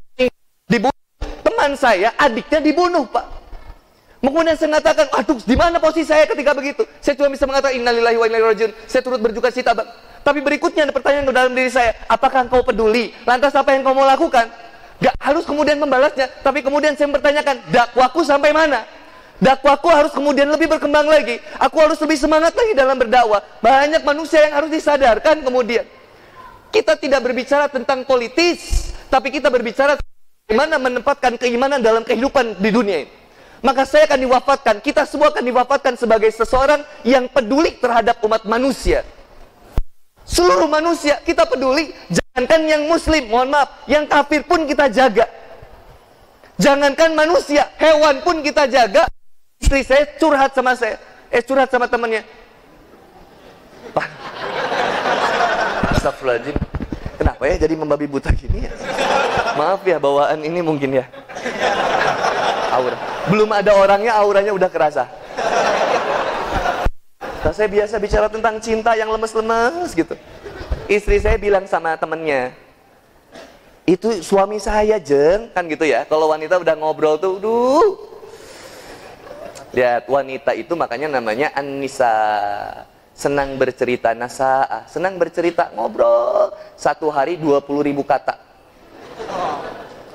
[0.71, 1.03] dibunuh.
[1.43, 3.27] Teman saya, adiknya dibunuh, Pak.
[4.23, 6.87] Kemudian saya mengatakan, aduh, di mana posisi saya ketika begitu?
[7.03, 9.91] Saya cuma bisa mengatakan, innalillahi wa inna ilaihi Saya turut berjuka cita, Bang.
[10.23, 13.11] Tapi berikutnya ada pertanyaan dalam diri saya, apakah engkau peduli?
[13.27, 14.47] Lantas apa yang kau mau lakukan?
[15.03, 19.04] Gak harus kemudian membalasnya, tapi kemudian saya mempertanyakan, dakwaku sampai mana?
[19.43, 21.43] Dakwaku harus kemudian lebih berkembang lagi.
[21.59, 23.43] Aku harus lebih semangat lagi dalam berdakwah.
[23.59, 25.83] Banyak manusia yang harus disadarkan kemudian.
[26.71, 29.99] Kita tidak berbicara tentang politis, tapi kita berbicara
[30.47, 33.13] bagaimana menempatkan keimanan dalam kehidupan di dunia ini.
[33.65, 39.01] Maka saya akan diwafatkan, kita semua akan diwafatkan sebagai seseorang yang peduli terhadap umat manusia.
[40.29, 45.25] Seluruh manusia kita peduli, jangankan yang muslim, mohon maaf, yang kafir pun kita jaga.
[46.61, 49.09] Jangankan manusia, hewan pun kita jaga.
[49.65, 51.01] Istri saya curhat sama saya,
[51.33, 52.21] eh curhat sama temannya.
[55.97, 56.53] Astagfirullahaladzim.
[57.17, 58.73] Kenapa ya jadi membabi buta gini ya?
[59.57, 61.09] Maaf ya bawaan ini mungkin ya.
[62.77, 63.01] Aura.
[63.33, 65.09] Belum ada orangnya auranya udah kerasa.
[67.41, 70.13] Nah, saya biasa bicara tentang cinta yang lemes-lemes gitu.
[70.93, 72.53] Istri saya bilang sama temennya,
[73.89, 76.05] itu suami saya jeng, kan gitu ya.
[76.05, 78.14] Kalau wanita udah ngobrol tuh, duh.
[79.75, 82.15] Lihat, wanita itu makanya namanya Anissa.
[83.15, 86.51] Senang bercerita nasa, senang bercerita ngobrol.
[86.75, 88.35] Satu hari 20 ribu kata.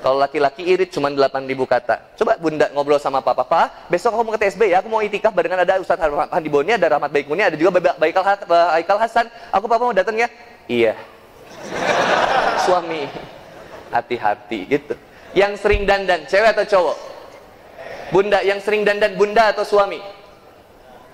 [0.00, 2.16] Kalau laki-laki irit cuma 8 ribu kata.
[2.16, 3.44] Coba bunda ngobrol sama papa.
[3.44, 4.80] Pak, besok aku mau ke TSB ya.
[4.80, 8.96] Aku mau itikaf barengan ada Ustadz Handi Boni, ada Rahmat Baikuni, ada juga Baikal, Baikal
[8.96, 9.28] Hasan.
[9.52, 10.28] Aku papa mau datang ya?
[10.68, 10.96] Iya.
[12.64, 13.08] Suami.
[13.92, 14.94] Hati-hati gitu.
[15.36, 17.09] Yang sering dandan, cewek atau cowok?
[18.10, 20.02] Bunda, yang sering dandan bunda atau suami?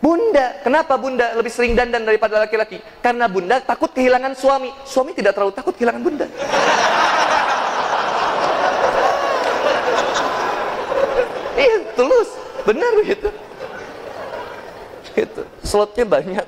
[0.00, 0.60] Bunda.
[0.64, 2.80] Kenapa bunda lebih sering dandan daripada laki-laki?
[3.04, 4.72] Karena bunda takut kehilangan suami.
[4.84, 6.26] Suami tidak terlalu takut kehilangan bunda.
[11.56, 12.28] Iya, tulus.
[12.68, 13.32] Benar begitu.
[15.16, 15.40] Gitu.
[15.64, 16.46] Slotnya banyak.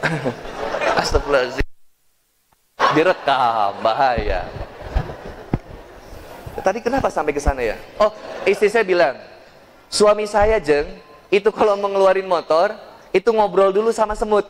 [1.04, 1.68] Astagfirullahaladzim.
[2.96, 4.48] Direkam, bahaya.
[6.64, 7.76] Tadi kenapa sampai ke sana ya?
[8.00, 8.08] Oh,
[8.48, 9.20] istri saya bilang,
[9.92, 10.88] suami saya jeng,
[11.28, 12.72] itu kalau mengeluarin motor,
[13.12, 14.48] itu ngobrol dulu sama semut.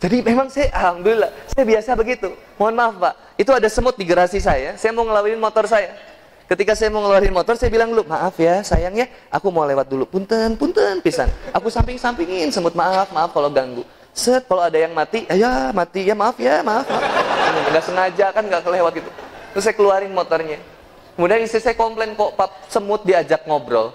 [0.00, 2.28] Jadi memang saya, alhamdulillah, saya biasa begitu.
[2.60, 5.96] Mohon maaf pak, itu ada semut di garasi saya, saya mau ngeluarin motor saya.
[6.44, 9.88] Ketika saya mau ngeluarin motor, saya bilang dulu, maaf ya, sayang ya, aku mau lewat
[9.88, 10.04] dulu.
[10.04, 11.30] Punten, punten, pisan.
[11.56, 13.80] Aku samping-sampingin, semut maaf, maaf kalau ganggu.
[14.12, 16.84] Set, kalau ada yang mati, ya mati, ya maaf ya, maaf.
[16.84, 17.70] maaf.
[17.70, 19.10] Nggak sengaja kan, nggak kelewat gitu.
[19.56, 20.79] Terus saya keluarin motornya.
[21.14, 23.92] Kemudian istri saya komplain kok, pap, semut diajak ngobrol.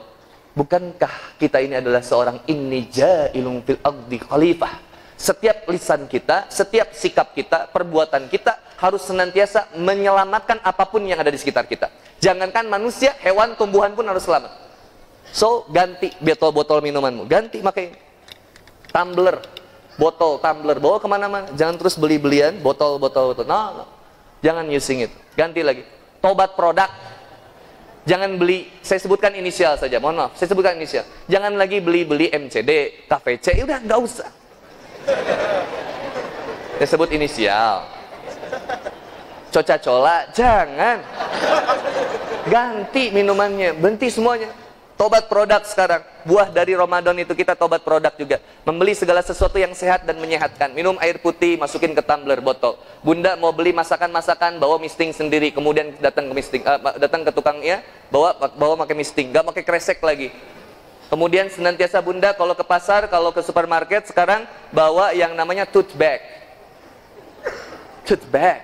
[0.56, 4.73] Bukankah kita ini adalah seorang inni ja'ilung fil ardi khalifah?
[5.15, 11.32] Setiap lisan kita, setiap sikap kita, perbuatan kita harus senantiasa menyelamatkan apa pun yang ada
[11.32, 11.88] di sekitar kita.
[12.19, 14.51] Jangankan manusia, hewan, tumbuhan pun harus selamat.
[15.32, 17.28] So, ganti botol-botol minumanmu.
[17.28, 17.95] Ganti pakai
[18.91, 19.43] tumbler,
[19.99, 20.80] botol, tumbler.
[20.80, 21.47] Bawa ke mana-mana.
[21.56, 23.36] Jangan terus beli-belian, botol-botol.
[23.36, 23.47] Botol.
[23.47, 23.86] No, no.
[24.39, 25.17] Jangan using itu.
[25.36, 25.84] Ganti lagi.
[26.25, 26.89] Tobat produk.
[28.09, 31.05] Jangan beli, saya sebutkan inisial saja, mohon maaf, saya sebutkan inisial.
[31.29, 34.29] Jangan lagi beli-beli MCD, KVC, udah nggak usah.
[36.81, 37.85] Saya sebut inisial.
[39.53, 41.01] Coca-cola, jangan.
[42.45, 44.49] Ganti minumannya, berhenti semuanya.
[44.95, 46.08] Tobat produk sekarang.
[46.23, 48.39] Buah dari Ramadan itu kita tobat produk juga.
[48.63, 50.71] Membeli segala sesuatu yang sehat dan menyehatkan.
[50.71, 52.79] Minum air putih, masukin ke tumbler botol.
[53.03, 55.51] Bunda mau beli masakan-masakan, bawa misting sendiri.
[55.51, 59.99] Kemudian datang ke misting, uh, datang ke tukangnya, bawa bawa pakai misting, nggak pakai kresek
[59.99, 60.31] lagi.
[61.12, 66.23] Kemudian senantiasa bunda kalau ke pasar, kalau ke supermarket sekarang bawa yang namanya tote bag.
[68.08, 68.63] Tote bag.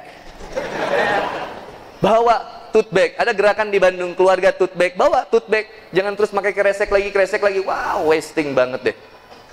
[2.00, 3.14] Bawa tote bag.
[3.20, 4.96] Ada gerakan di Bandung keluarga tote bag.
[4.96, 5.68] Bawa tote bag.
[5.92, 7.60] Jangan terus pakai kresek lagi, kresek lagi.
[7.62, 8.96] Wow, wasting banget deh.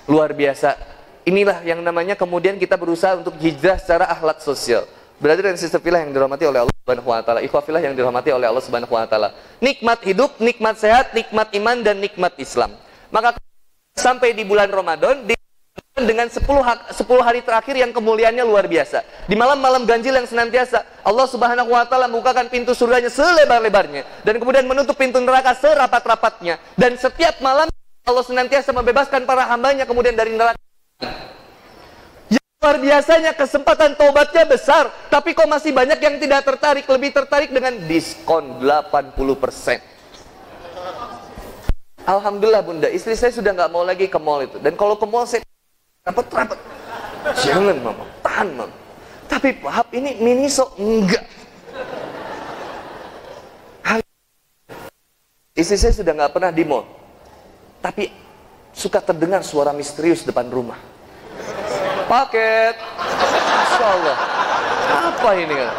[0.07, 0.79] Luar biasa.
[1.27, 4.87] Inilah yang namanya kemudian kita berusaha untuk hijrah secara akhlak sosial.
[5.19, 7.39] Berarti dan sistem filah yang dirahmati oleh Allah Subhanahu wa taala.
[7.43, 9.35] Ikhwah filah yang dirahmati oleh Allah Subhanahu wa taala.
[9.59, 12.71] Nikmat hidup, nikmat sehat, nikmat iman dan nikmat Islam.
[13.11, 13.35] Maka
[13.99, 15.35] sampai di bulan Ramadan di
[16.05, 19.03] dengan 10, 10 hari terakhir yang kemuliaannya luar biasa.
[19.25, 24.67] Di malam-malam ganjil yang senantiasa Allah Subhanahu wa taala membukakan pintu surganya selebar-lebarnya dan kemudian
[24.67, 27.65] menutup pintu neraka serapat-rapatnya dan setiap malam
[28.05, 30.57] Allah senantiasa membebaskan para hambanya kemudian dari neraka.
[32.29, 37.49] Yang luar biasanya kesempatan tobatnya besar, tapi kok masih banyak yang tidak tertarik, lebih tertarik
[37.53, 39.89] dengan diskon 80%.
[42.09, 44.57] Alhamdulillah bunda, istri saya sudah nggak mau lagi ke mall itu.
[44.57, 45.45] Dan kalau ke mall saya
[46.09, 46.59] Rapat-rapat.
[47.45, 48.75] Jangan mama, tahan mama.
[49.29, 51.23] Habib, Wahab ini miniso enggak.
[55.55, 56.87] Istri saya sudah nggak pernah di mall,
[57.83, 58.07] tapi
[58.71, 60.79] suka terdengar suara misterius depan rumah.
[62.07, 64.17] Paket, Masya Allah,
[65.13, 65.71] apa ini kan?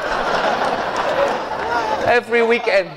[2.12, 2.92] Every weekend,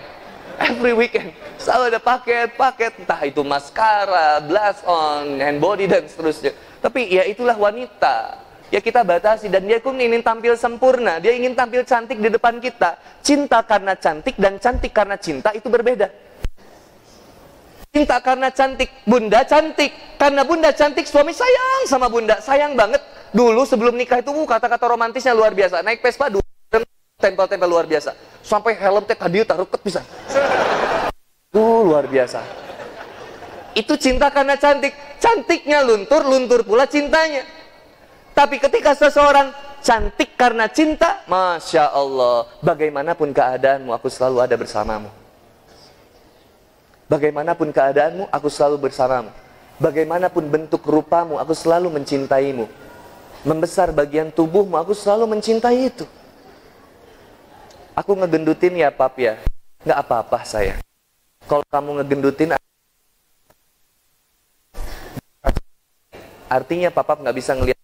[0.59, 6.51] every weekend selalu ada paket, paket entah itu maskara, blush on, hand body dan seterusnya.
[6.83, 8.43] Tapi ya itulah wanita.
[8.67, 12.57] Ya kita batasi dan dia pun ingin tampil sempurna, dia ingin tampil cantik di depan
[12.57, 12.97] kita.
[13.21, 16.09] Cinta karena cantik dan cantik karena cinta itu berbeda.
[17.93, 19.93] Cinta karena cantik, bunda cantik.
[20.17, 22.41] Karena bunda cantik, suami sayang sama bunda.
[22.41, 22.97] Sayang banget.
[23.29, 25.85] Dulu sebelum nikah itu uh, kata-kata romantisnya luar biasa.
[25.85, 26.41] Naik Vespa, dua
[27.21, 28.17] tempel-tempel luar biasa.
[28.41, 30.01] Sampai helm teh tadi taruh ket bisa.
[31.53, 32.62] Uh, luar biasa.
[33.73, 34.93] Itu cinta karena cantik.
[35.17, 37.45] Cantiknya luntur, luntur pula cintanya.
[38.33, 39.53] Tapi ketika seseorang
[39.85, 45.09] cantik karena cinta, Masya Allah, bagaimanapun keadaanmu, aku selalu ada bersamamu.
[47.05, 49.29] Bagaimanapun keadaanmu, aku selalu bersamamu.
[49.77, 52.65] Bagaimanapun bentuk rupamu, aku selalu mencintaimu.
[53.43, 56.09] Membesar bagian tubuhmu, aku selalu mencintai itu.
[57.93, 59.37] Aku ngegendutin ya, pap ya.
[59.85, 60.81] Nggak apa-apa, saya.
[61.45, 62.57] Kalau kamu ngegendutin,
[66.53, 67.81] artinya papa nggak bisa ngelihat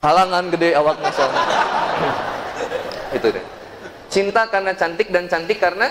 [0.00, 1.44] halangan gede awaknya soalnya.
[3.16, 3.44] itu deh.
[4.10, 5.86] Cinta karena cantik dan cantik karena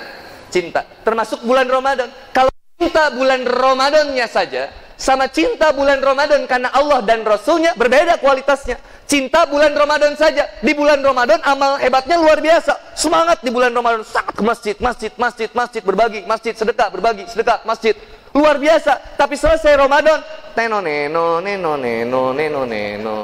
[0.51, 0.83] cinta.
[1.05, 2.09] Termasuk bulan Ramadan.
[2.35, 4.67] Kalau cinta bulan Ramadannya saja,
[4.99, 8.75] sama cinta bulan Ramadan karena Allah dan Rasulnya berbeda kualitasnya.
[9.09, 10.45] Cinta bulan Ramadan saja.
[10.59, 12.93] Di bulan Ramadan amal hebatnya luar biasa.
[12.99, 14.03] Semangat di bulan Ramadan.
[14.03, 17.95] Sangat ke masjid, masjid, masjid, masjid, berbagi, masjid, sedekah, berbagi, sedekah, masjid.
[18.33, 19.17] Luar biasa.
[19.17, 20.21] Tapi selesai Ramadan,
[20.53, 23.17] neno, neno, neno, neno, neno, neno.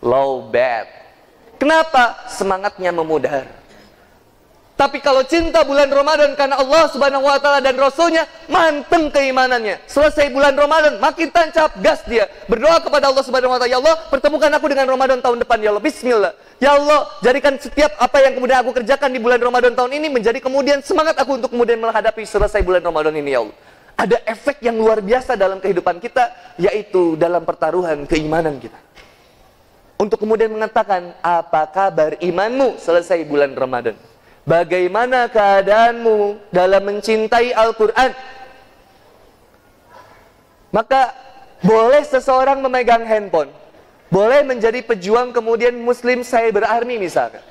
[0.00, 0.86] Low bad.
[1.60, 2.24] Kenapa?
[2.28, 3.60] Semangatnya memudar.
[4.80, 9.84] Tapi kalau cinta bulan Ramadan karena Allah Subhanahu wa taala dan Rasulnya, manteng keimanannya.
[9.84, 12.24] Selesai bulan Ramadan, makin tancap gas dia.
[12.48, 15.68] Berdoa kepada Allah Subhanahu wa taala, "Ya Allah, pertemukan aku dengan Ramadan tahun depan ya
[15.76, 15.84] Allah.
[15.84, 16.32] Bismillah."
[16.64, 20.40] Ya Allah, jadikan setiap apa yang kemudian aku kerjakan di bulan Ramadan tahun ini menjadi
[20.40, 23.56] kemudian semangat aku untuk kemudian menghadapi selesai bulan Ramadan ini ya Allah.
[24.00, 28.80] Ada efek yang luar biasa dalam kehidupan kita, yaitu dalam pertaruhan keimanan kita.
[30.00, 33.92] Untuk kemudian mengatakan, apa kabar imanmu selesai bulan Ramadan?
[34.48, 38.16] Bagaimana keadaanmu dalam mencintai Al-Quran?
[40.72, 41.12] Maka
[41.60, 43.52] boleh seseorang memegang handphone.
[44.08, 47.44] Boleh menjadi pejuang kemudian muslim cyber army misalkan.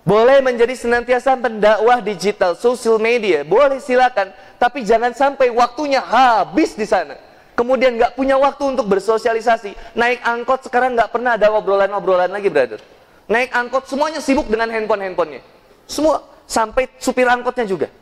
[0.00, 3.44] Boleh menjadi senantiasa pendakwah digital, social media.
[3.44, 4.32] Boleh silakan.
[4.56, 7.16] Tapi jangan sampai waktunya habis di sana.
[7.52, 9.76] Kemudian nggak punya waktu untuk bersosialisasi.
[9.92, 12.80] Naik angkot sekarang nggak pernah ada obrolan-obrolan lagi, brother.
[13.28, 15.44] Naik angkot semuanya sibuk dengan handphone-handphonenya.
[15.84, 17.92] Semua sampai supir angkotnya juga.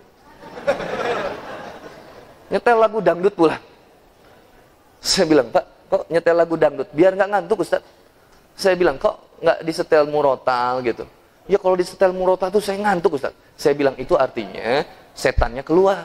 [2.55, 3.59] Nyetel lagu dangdut pula.
[5.03, 6.89] Saya bilang, Pak, kok nyetel lagu dangdut?
[6.95, 7.83] Biar nggak ngantuk, Ustaz.
[8.55, 11.07] Saya bilang, kok nggak disetel murotal gitu?
[11.49, 13.33] Ya kalau disetel murotal tuh saya ngantuk, Ustaz.
[13.57, 14.85] Saya bilang, itu artinya
[15.17, 16.05] setannya keluar.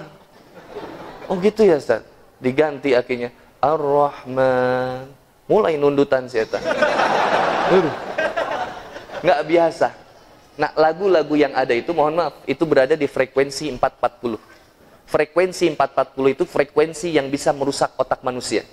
[1.28, 2.08] Oh gitu ya, Ustaz.
[2.40, 3.30] Diganti akhirnya.
[3.60, 5.12] Ar-Rahman.
[5.48, 6.64] Mulai nundutan setan.
[9.24, 9.88] Nggak biasa.
[10.56, 14.40] Nah, lagu-lagu yang ada itu mohon maaf, itu berada di frekuensi 440.
[15.10, 18.64] Frekuensi 440 itu frekuensi yang bisa merusak otak manusia.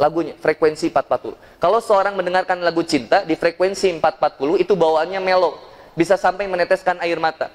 [0.00, 1.36] Lagunya frekuensi 440.
[1.60, 7.18] Kalau seorang mendengarkan lagu cinta di frekuensi 440 itu bawaannya melo, bisa sampai meneteskan air
[7.18, 7.50] mata.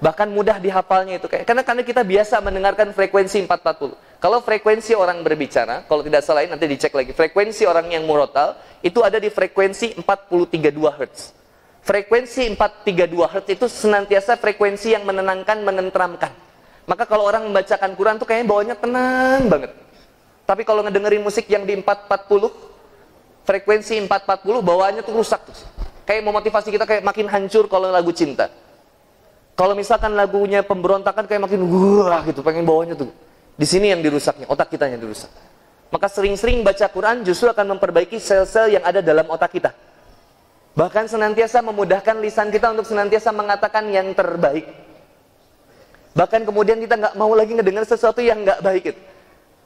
[0.00, 4.20] Bahkan mudah dihafalnya itu kayak karena karena kita biasa mendengarkan frekuensi 440.
[4.20, 7.12] Kalau frekuensi orang berbicara, kalau tidak salah nanti dicek lagi.
[7.12, 11.36] Frekuensi orang yang murotal itu ada di frekuensi 432 Hz.
[11.84, 16.32] Frekuensi 432 Hz itu senantiasa frekuensi yang menenangkan, menentramkan.
[16.88, 19.72] Maka kalau orang membacakan Quran tuh kayaknya bawahnya tenang banget.
[20.48, 22.50] Tapi kalau ngedengerin musik yang di 440,
[23.44, 25.56] frekuensi 440 bawaannya tuh rusak tuh.
[26.10, 28.50] Kayak memotivasi kita kayak makin hancur kalau lagu cinta.
[29.54, 33.14] Kalau misalkan lagunya pemberontakan kayak makin wah gitu, pengen bawahnya tuh.
[33.54, 35.30] Di sini yang dirusaknya, otak kita yang dirusak.
[35.86, 39.70] Maka sering-sering baca Quran justru akan memperbaiki sel-sel yang ada dalam otak kita.
[40.74, 44.66] Bahkan senantiasa memudahkan lisan kita untuk senantiasa mengatakan yang terbaik.
[46.18, 49.00] Bahkan kemudian kita nggak mau lagi ngedengar sesuatu yang nggak baik itu.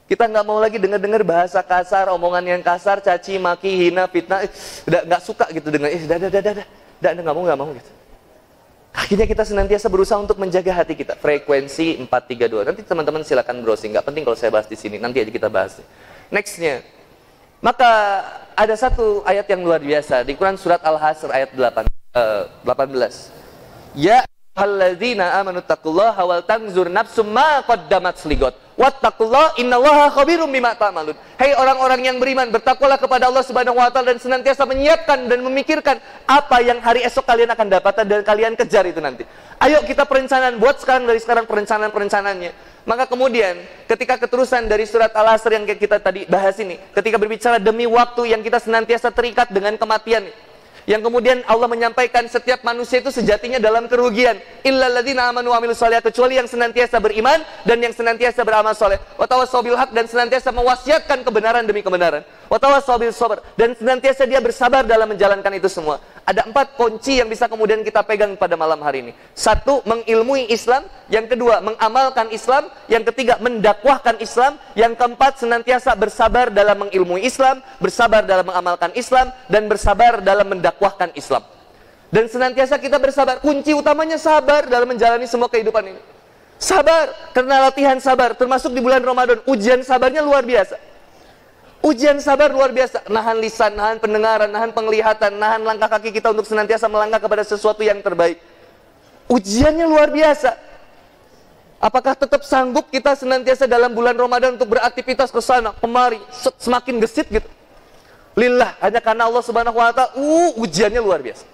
[0.05, 4.45] Kita nggak mau lagi dengar-dengar bahasa kasar, omongan yang kasar, caci, maki, hina, fitnah.
[4.85, 5.89] Udah nggak suka gitu dengar.
[5.89, 6.65] Eh, dah, dah, dah, dah,
[7.01, 7.91] dah, nggak mau, nggak mau gitu.
[8.95, 11.17] Akhirnya kita senantiasa berusaha untuk menjaga hati kita.
[11.17, 12.63] Frekuensi 432.
[12.63, 13.91] Nanti teman-teman silakan browsing.
[13.91, 15.01] Nggak penting kalau saya bahas di sini.
[15.01, 15.81] Nanti aja kita bahas.
[16.31, 16.85] Nextnya,
[17.65, 17.91] Maka
[18.53, 23.33] ada satu ayat yang luar biasa di Quran surat Al-Hasr ayat 8, uh, 18.
[23.97, 24.21] Ya
[24.55, 28.55] alladzina amanu taqullaha wal tanzur nafsum ma qaddamat sligot.
[28.75, 31.15] Wattaqullaha innallaha khabirum bima ta'malun.
[31.39, 35.95] Hei orang-orang yang beriman, bertakwalah kepada Allah Subhanahu wa taala dan senantiasa menyiapkan dan memikirkan
[36.27, 39.23] apa yang hari esok kalian akan dapatkan dan kalian kejar itu nanti.
[39.63, 42.51] Ayo kita perencanaan, buat sekarang dari sekarang perencanaan-perencanaannya.
[42.83, 47.87] Maka kemudian ketika keterusan dari surat Al-Asr yang kita tadi bahas ini, ketika berbicara demi
[47.87, 50.27] waktu yang kita senantiasa terikat dengan kematian,
[50.85, 54.37] yang kemudian Allah menyampaikan setiap manusia itu sejatinya dalam kerugian.
[54.61, 59.01] Illalladzina amanu wa amilus kecuali yang senantiasa beriman dan yang senantiasa beramal soleh.
[59.17, 62.21] Wa tawassaw haq dan senantiasa mewasiatkan kebenaran demi kebenaran.
[62.45, 65.97] Wa tawassaw sabar dan senantiasa dia bersabar dalam menjalankan itu semua.
[66.25, 69.11] Ada empat kunci yang bisa kemudian kita pegang pada malam hari ini.
[69.37, 70.81] Satu, mengilmui Islam.
[71.05, 72.65] Yang kedua, mengamalkan Islam.
[72.89, 74.57] Yang ketiga, mendakwahkan Islam.
[74.73, 81.15] Yang keempat, senantiasa bersabar dalam mengilmui Islam, bersabar dalam mengamalkan Islam, dan bersabar dalam mendakwahkan
[81.15, 81.43] Islam.
[82.11, 83.39] Dan senantiasa kita bersabar.
[83.39, 86.01] Kunci utamanya sabar dalam menjalani semua kehidupan ini.
[86.55, 90.79] Sabar, karena latihan sabar, termasuk di bulan Ramadan, ujian sabarnya luar biasa.
[91.83, 93.03] Ujian sabar luar biasa.
[93.11, 97.83] Nahan lisan, nahan pendengaran, nahan penglihatan, nahan langkah kaki kita untuk senantiasa melangkah kepada sesuatu
[97.83, 98.39] yang terbaik.
[99.27, 100.55] Ujiannya luar biasa.
[101.75, 106.23] Apakah tetap sanggup kita senantiasa dalam bulan Ramadan untuk beraktivitas ke sana, kemari,
[106.55, 107.49] semakin gesit gitu?
[108.35, 111.47] Lillah, hanya karena Allah Subhanahu wa taala, uh, ujiannya luar biasa.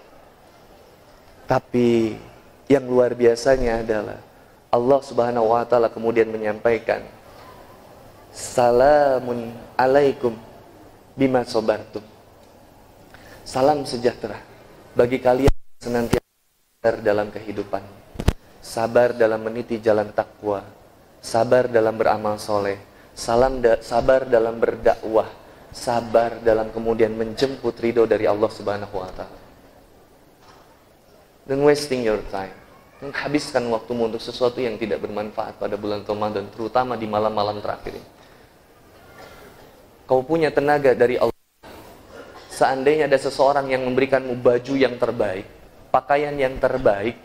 [1.45, 2.17] Tapi
[2.65, 4.19] yang luar biasanya adalah
[4.71, 7.03] Allah Subhanahu wa taala kemudian menyampaikan
[8.31, 10.31] Salamun alaikum
[11.19, 11.99] bima sobartum.
[13.43, 14.39] Salam sejahtera
[14.95, 15.51] bagi kalian
[15.83, 16.31] senantiasa
[16.79, 17.83] sabar dalam kehidupan.
[18.63, 20.63] Sabar dalam meniti jalan takwa.
[21.19, 22.79] Sabar dalam beramal soleh.
[23.11, 25.27] Salam da sabar dalam berdakwah.
[25.71, 29.39] Sabar dalam kemudian menjemput ridho dari Allah Subhanahu wa taala.
[31.47, 32.53] Don't wasting your time.
[33.01, 38.21] Menghabiskan waktumu untuk sesuatu yang tidak bermanfaat pada bulan Ramadan, terutama di malam-malam terakhir ini
[40.11, 41.31] kau punya tenaga dari Allah.
[42.51, 45.47] Seandainya ada seseorang yang memberikanmu baju yang terbaik,
[45.87, 47.15] pakaian yang terbaik,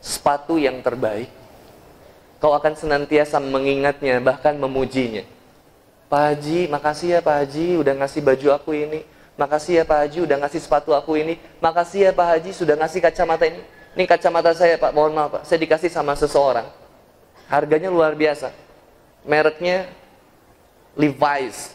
[0.00, 1.28] sepatu yang terbaik,
[2.40, 5.28] kau akan senantiasa mengingatnya, bahkan memujinya.
[6.06, 9.02] Pak Haji, makasih ya Pak Haji udah ngasih baju aku ini.
[9.36, 11.34] Makasih ya Pak Haji udah ngasih sepatu aku ini.
[11.58, 13.60] Makasih ya Pak Haji sudah ngasih kacamata ini.
[13.98, 15.42] Ini kacamata saya Pak, mohon maaf Pak.
[15.48, 16.68] Saya dikasih sama seseorang.
[17.50, 18.54] Harganya luar biasa.
[19.26, 19.90] Mereknya
[20.94, 21.74] Levi's.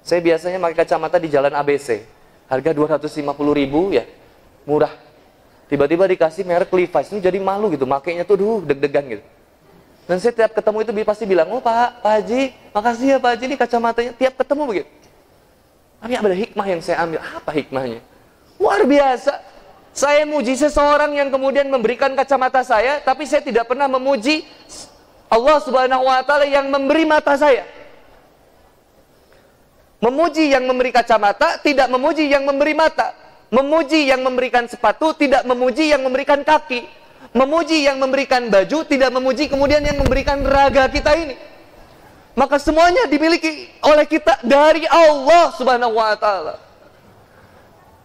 [0.00, 2.02] Saya biasanya pakai kacamata di jalan ABC.
[2.50, 3.20] Harga 250
[3.54, 4.02] ribu ya,
[4.66, 4.90] murah.
[5.70, 9.24] Tiba-tiba dikasih merek Levi's, ini jadi malu gitu, makainya tuh duh deg-degan gitu.
[10.10, 13.44] Dan saya tiap ketemu itu pasti bilang, oh Pak, Pak Haji, makasih ya Pak Haji,
[13.46, 14.90] ini kacamatanya tiap ketemu begitu.
[16.02, 18.02] Tapi ada hikmah yang saya ambil, apa hikmahnya?
[18.58, 19.38] Luar biasa.
[19.94, 24.42] Saya muji seseorang yang kemudian memberikan kacamata saya, tapi saya tidak pernah memuji
[25.30, 27.62] Allah Subhanahu wa taala yang memberi mata saya.
[30.02, 33.14] Memuji yang memberi kacamata, tidak memuji yang memberi mata.
[33.54, 36.98] Memuji yang memberikan sepatu, tidak memuji yang memberikan kaki.
[37.30, 41.38] Memuji yang memberikan baju, tidak memuji kemudian yang memberikan raga kita ini.
[42.34, 46.58] Maka semuanya dimiliki oleh kita dari Allah Subhanahu wa taala.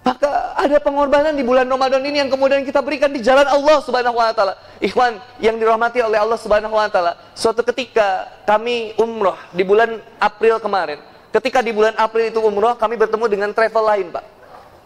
[0.06, 4.22] Maka ada pengorbanan di bulan Ramadan ini yang kemudian kita berikan di jalan Allah Subhanahu
[4.22, 4.54] wa taala.
[4.78, 7.18] Ikhwan yang dirahmati oleh Allah Subhanahu wa taala.
[7.34, 11.02] Suatu ketika kami umroh di bulan April kemarin
[11.36, 14.24] Ketika di bulan April itu umroh, kami bertemu dengan travel lain, Pak.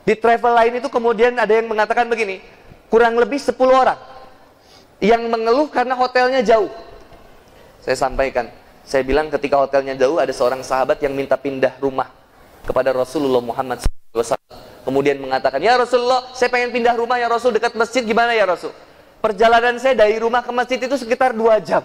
[0.01, 2.41] Di travel lain itu kemudian ada yang mengatakan begini,
[2.89, 4.01] kurang lebih 10 orang
[4.99, 6.71] yang mengeluh karena hotelnya jauh.
[7.79, 8.51] Saya sampaikan,
[8.83, 12.11] saya bilang ketika hotelnya jauh ada seorang sahabat yang minta pindah rumah
[12.67, 14.35] kepada Rasulullah Muhammad SAW.
[14.83, 18.73] Kemudian mengatakan, ya Rasulullah, saya pengen pindah rumah ya Rasul dekat masjid gimana ya Rasul?
[19.19, 21.83] Perjalanan saya dari rumah ke masjid itu sekitar 2 jam.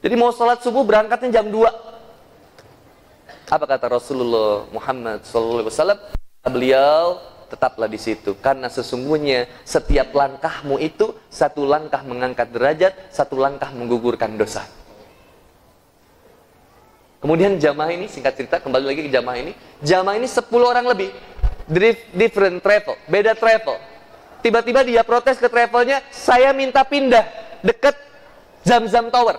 [0.00, 1.90] Jadi mau sholat subuh berangkatnya jam 2
[3.50, 5.98] apa kata Rasulullah Muhammad SAW?
[6.46, 7.18] Beliau
[7.50, 14.38] tetaplah di situ karena sesungguhnya setiap langkahmu itu satu langkah mengangkat derajat, satu langkah menggugurkan
[14.38, 14.62] dosa.
[17.20, 19.52] Kemudian jamaah ini singkat cerita kembali lagi ke jamaah ini,
[19.84, 21.10] jamaah ini 10 orang lebih.
[22.16, 23.76] Different travel, beda travel.
[24.40, 27.28] Tiba-tiba dia protes ke travelnya, saya minta pindah
[27.60, 27.92] dekat
[28.64, 29.36] Zam-Zam Tower.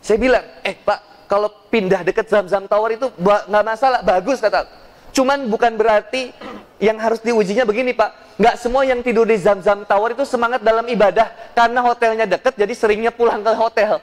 [0.00, 4.64] Saya bilang, eh pak, kalau pindah dekat Zam-Zam Tower itu nggak masalah, bagus kata.
[5.12, 6.32] Cuman bukan berarti
[6.80, 8.40] yang harus diujinya begini Pak.
[8.40, 12.72] Nggak semua yang tidur di Zam-Zam Tower itu semangat dalam ibadah karena hotelnya dekat jadi
[12.72, 14.00] seringnya pulang ke hotel.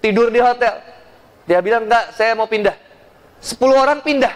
[0.00, 0.80] Tidur di hotel.
[1.44, 2.72] Dia bilang, enggak, saya mau pindah.
[3.42, 4.32] 10 orang pindah.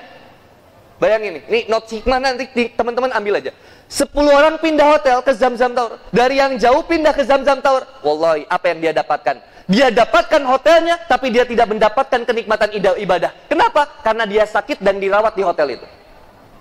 [0.99, 3.55] Bayangin nih, ini not hikmah nanti teman-teman ambil aja.
[3.87, 6.03] 10 orang pindah hotel ke Zamzam Tower.
[6.11, 7.87] Dari yang jauh pindah ke Zamzam Tower.
[8.03, 9.54] Wallahi, apa yang dia dapatkan?
[9.65, 13.33] Dia dapatkan hotelnya, tapi dia tidak mendapatkan kenikmatan ibadah.
[13.49, 13.89] Kenapa?
[14.05, 15.87] Karena dia sakit dan dirawat di hotel itu.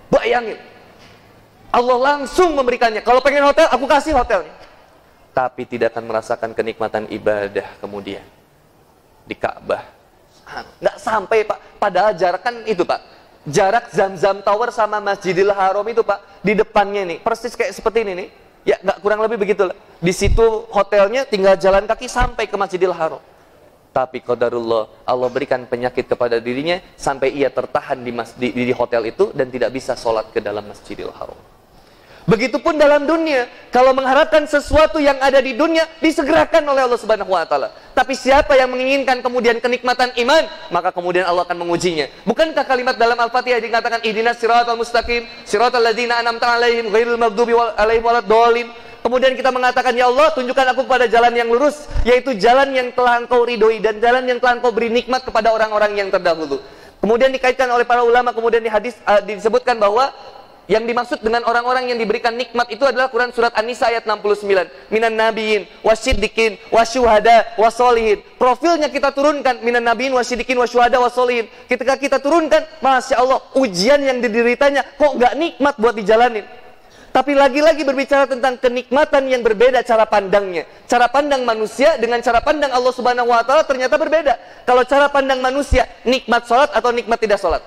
[0.08, 0.56] Bayangin.
[1.68, 3.04] Allah langsung memberikannya.
[3.04, 4.54] Kalau pengen hotel, aku kasih hotelnya.
[5.34, 8.22] Tapi tidak akan merasakan kenikmatan ibadah kemudian.
[9.26, 9.82] Di Ka'bah.
[10.78, 11.58] Nggak sampai Pak.
[11.82, 13.00] Padahal jarak kan itu Pak.
[13.44, 16.40] Jarak Zam-Zam Tower sama Masjidil Haram itu Pak.
[16.40, 17.18] Di depannya nih.
[17.20, 18.28] Persis kayak seperti ini nih.
[18.64, 19.68] Ya nggak kurang lebih begitu.
[20.00, 23.20] Di situ hotelnya tinggal jalan kaki sampai ke Masjidil Haram.
[23.94, 29.30] Tapi qadarullah Allah berikan penyakit kepada dirinya sampai ia tertahan di, mas, di hotel itu
[29.30, 31.53] dan tidak bisa sholat ke dalam Masjidil Haram.
[32.24, 37.44] Begitupun dalam dunia, kalau mengharapkan sesuatu yang ada di dunia disegerakan oleh Allah Subhanahu wa
[37.44, 37.68] taala.
[37.92, 42.08] Tapi siapa yang menginginkan kemudian kenikmatan iman, maka kemudian Allah akan mengujinya.
[42.24, 48.04] Bukankah kalimat dalam Al-Fatihah dikatakan ihdinas siratal mustaqim, siratal ladzina an'amta alaihim ghairil maghdubi alaihim
[48.08, 48.68] waladdallin.
[49.04, 53.20] Kemudian kita mengatakan, Ya Allah, tunjukkan aku kepada jalan yang lurus, yaitu jalan yang telah
[53.20, 56.56] engkau ridhoi dan jalan yang telah engkau beri nikmat kepada orang-orang yang terdahulu.
[57.04, 60.08] Kemudian dikaitkan oleh para ulama, kemudian di hadis uh, disebutkan bahwa
[60.64, 64.48] yang dimaksud dengan orang-orang yang diberikan nikmat itu adalah Quran surat An-Nisa ayat 69.
[64.88, 68.24] Minan nabiyin, wasyiddiqin, wasyuhada, wasolihin.
[68.40, 71.52] Profilnya kita turunkan minan nabiyin, wasyiddiqin, wasyuhada, wasolihin.
[71.68, 76.48] Ketika kita turunkan, Masya Allah, ujian yang dideritanya kok gak nikmat buat dijalanin.
[77.14, 80.66] Tapi lagi-lagi berbicara tentang kenikmatan yang berbeda cara pandangnya.
[80.90, 84.34] Cara pandang manusia dengan cara pandang Allah Subhanahu wa taala ternyata berbeda.
[84.66, 87.62] Kalau cara pandang manusia, nikmat sholat atau nikmat tidak sholat?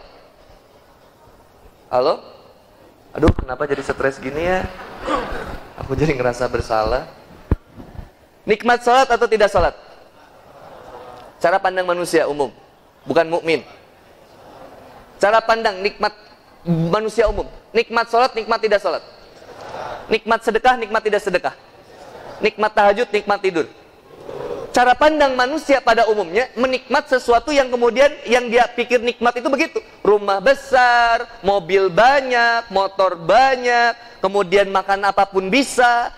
[1.88, 2.37] Halo?
[3.18, 4.62] Aduh kenapa jadi stres gini ya?
[5.82, 7.10] Aku jadi ngerasa bersalah.
[8.46, 9.74] Nikmat sholat atau tidak sholat?
[11.42, 12.54] Cara pandang manusia umum
[13.10, 13.66] bukan mukmin.
[15.18, 16.14] Cara pandang nikmat
[16.68, 19.02] manusia umum nikmat sholat nikmat tidak sholat.
[20.08, 21.56] Nikmat sedekah nikmat tidak sedekah.
[22.38, 23.66] Nikmat tahajud nikmat tidur
[24.78, 29.82] cara pandang manusia pada umumnya menikmat sesuatu yang kemudian yang dia pikir nikmat itu begitu.
[30.06, 36.14] Rumah besar, mobil banyak, motor banyak, kemudian makan apa pun bisa,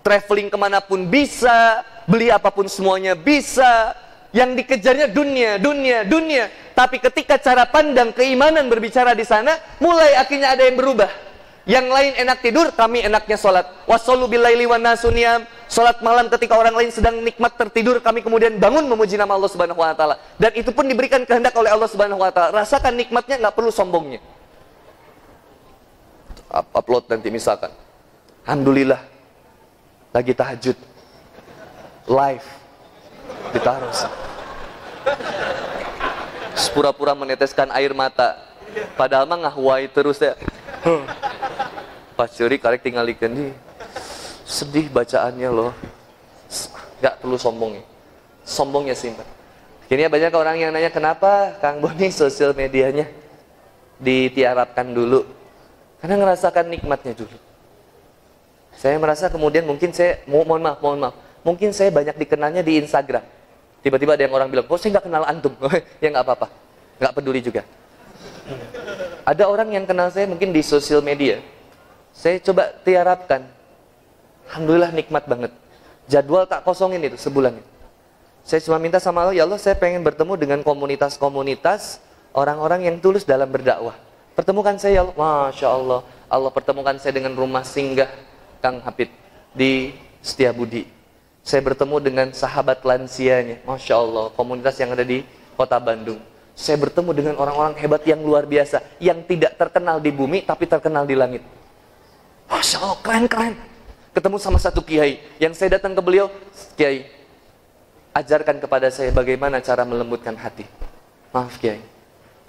[0.00, 3.92] traveling ke mana pun bisa, beli apa pun semuanya bisa.
[4.32, 6.48] Yang dikejarnya dunia, dunia, dunia.
[6.72, 9.52] Tapi ketika cara pandang keimanan berbicara di sana,
[9.84, 11.27] mulai akhirnya ada yang berubah.
[11.68, 13.68] Yang lain enak tidur, kami enaknya sholat.
[13.84, 15.44] Wassolu billaili wa nasuniyam.
[15.68, 19.76] Sholat malam ketika orang lain sedang nikmat tertidur, kami kemudian bangun memuji nama Allah Subhanahu
[19.76, 20.16] wa taala.
[20.40, 22.64] Dan itu pun diberikan kehendak oleh Allah Subhanahu wa taala.
[22.64, 24.24] Rasakan nikmatnya nggak perlu sombongnya.
[26.48, 27.68] Upload nanti misalkan.
[28.48, 29.04] Alhamdulillah.
[30.16, 30.76] Lagi tahajud.
[32.08, 32.48] Live.
[33.52, 33.92] Ditaruh.
[36.72, 38.40] Pura-pura meneteskan air mata.
[38.96, 40.32] Padahal mah ngahwai terus ya.
[42.18, 43.14] Pas curi karek tinggal di
[44.48, 45.72] sedih bacaannya loh.
[46.98, 47.84] Nggak perlu sombong ya.
[48.48, 49.28] Sombongnya simpan
[49.92, 53.08] Kini banyak orang yang nanya kenapa Kang Boni sosial medianya
[54.00, 55.24] ditiarapkan dulu?
[56.00, 57.36] Karena ngerasakan nikmatnya dulu.
[58.76, 61.16] Saya merasa kemudian mungkin saya mohon maaf mohon maaf.
[61.40, 63.24] Mungkin saya banyak dikenalnya di Instagram.
[63.80, 65.56] Tiba-tiba ada yang orang bilang oh saya nggak kenal antum.
[66.04, 66.46] Ya nggak apa-apa.
[67.00, 67.62] Nggak peduli juga
[69.28, 71.44] ada orang yang kenal saya mungkin di sosial media
[72.16, 73.58] saya coba tiarapkan
[74.48, 75.52] Alhamdulillah nikmat banget.
[76.08, 77.60] Jadwal tak kosongin itu sebulan.
[78.48, 82.00] Saya cuma minta sama Allah, ya Allah saya pengen bertemu dengan komunitas-komunitas
[82.32, 83.92] orang-orang yang tulus dalam berdakwah.
[84.32, 85.52] Pertemukan saya ya Allah.
[85.52, 86.00] Masya Allah.
[86.32, 88.08] Allah pertemukan saya dengan rumah singgah
[88.64, 89.12] Kang Hafid
[89.52, 89.92] di
[90.24, 90.88] Setiabudi.
[91.44, 93.60] Saya bertemu dengan sahabat lansianya.
[93.68, 94.32] Masya Allah.
[94.32, 95.28] Komunitas yang ada di
[95.60, 96.24] kota Bandung.
[96.58, 98.82] Saya bertemu dengan orang-orang hebat yang luar biasa.
[98.98, 101.46] Yang tidak terkenal di bumi tapi terkenal di langit.
[102.50, 103.54] Masya Allah, keren-keren
[104.10, 105.22] ketemu sama satu kiai.
[105.38, 106.26] Yang saya datang ke beliau
[106.74, 107.06] kiai
[108.10, 110.66] ajarkan kepada saya bagaimana cara melembutkan hati.
[111.30, 111.78] Maaf kiai.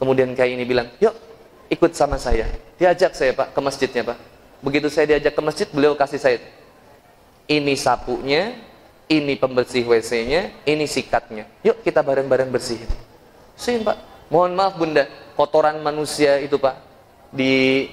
[0.01, 1.13] Kemudian kiai ini bilang yuk
[1.69, 2.49] ikut sama saya.
[2.81, 4.17] Diajak saya pak ke masjidnya pak.
[4.65, 6.41] Begitu saya diajak ke masjid beliau kasih saya.
[7.45, 8.57] Ini sapunya
[9.05, 11.45] ini pembersih WC-nya ini sikatnya.
[11.61, 12.89] Yuk kita bareng-bareng bersihin
[13.59, 13.99] bersihin pak.
[14.31, 15.03] Mohon maaf bunda.
[15.35, 16.79] Kotoran manusia itu pak.
[17.35, 17.91] Di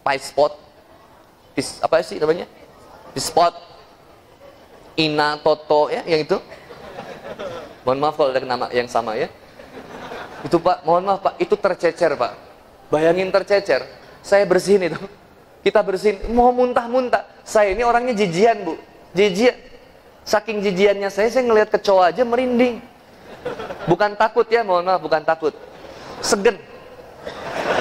[0.00, 0.56] pie spot.
[1.84, 2.48] Apa sih namanya?
[3.12, 3.52] Di spot.
[4.96, 6.40] Ina Toto ya yang itu.
[7.84, 9.28] Mohon maaf kalau ada nama yang sama ya.
[10.40, 10.88] Itu pak.
[10.88, 11.34] Mohon maaf pak.
[11.36, 12.32] Itu tercecer pak.
[12.88, 13.28] Bayangin.
[13.28, 13.84] Tercecer
[14.24, 14.98] saya bersihin itu.
[15.60, 16.32] Kita bersihin.
[16.32, 17.28] Mau muntah-muntah.
[17.44, 18.80] Saya ini orangnya jijian bu.
[19.12, 19.68] Jijian
[20.24, 22.84] saking jijiannya saya saya ngelihat kecoa aja merinding
[23.88, 25.54] Bukan takut ya, mohon maaf, bukan takut.
[26.20, 26.58] Segen.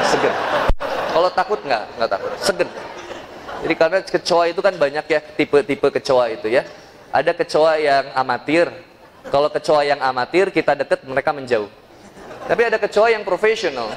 [0.08, 0.34] Segen.
[1.12, 2.32] Kalau takut nggak, nggak takut.
[2.39, 2.70] Segen.
[3.58, 6.64] Jadi karena kecoa itu kan banyak ya tipe-tipe kecoa itu ya.
[7.10, 8.70] Ada kecoa yang amatir.
[9.28, 11.68] Kalau kecoa yang amatir kita deket mereka menjauh.
[12.47, 13.91] Tapi ada kecoa yang profesional.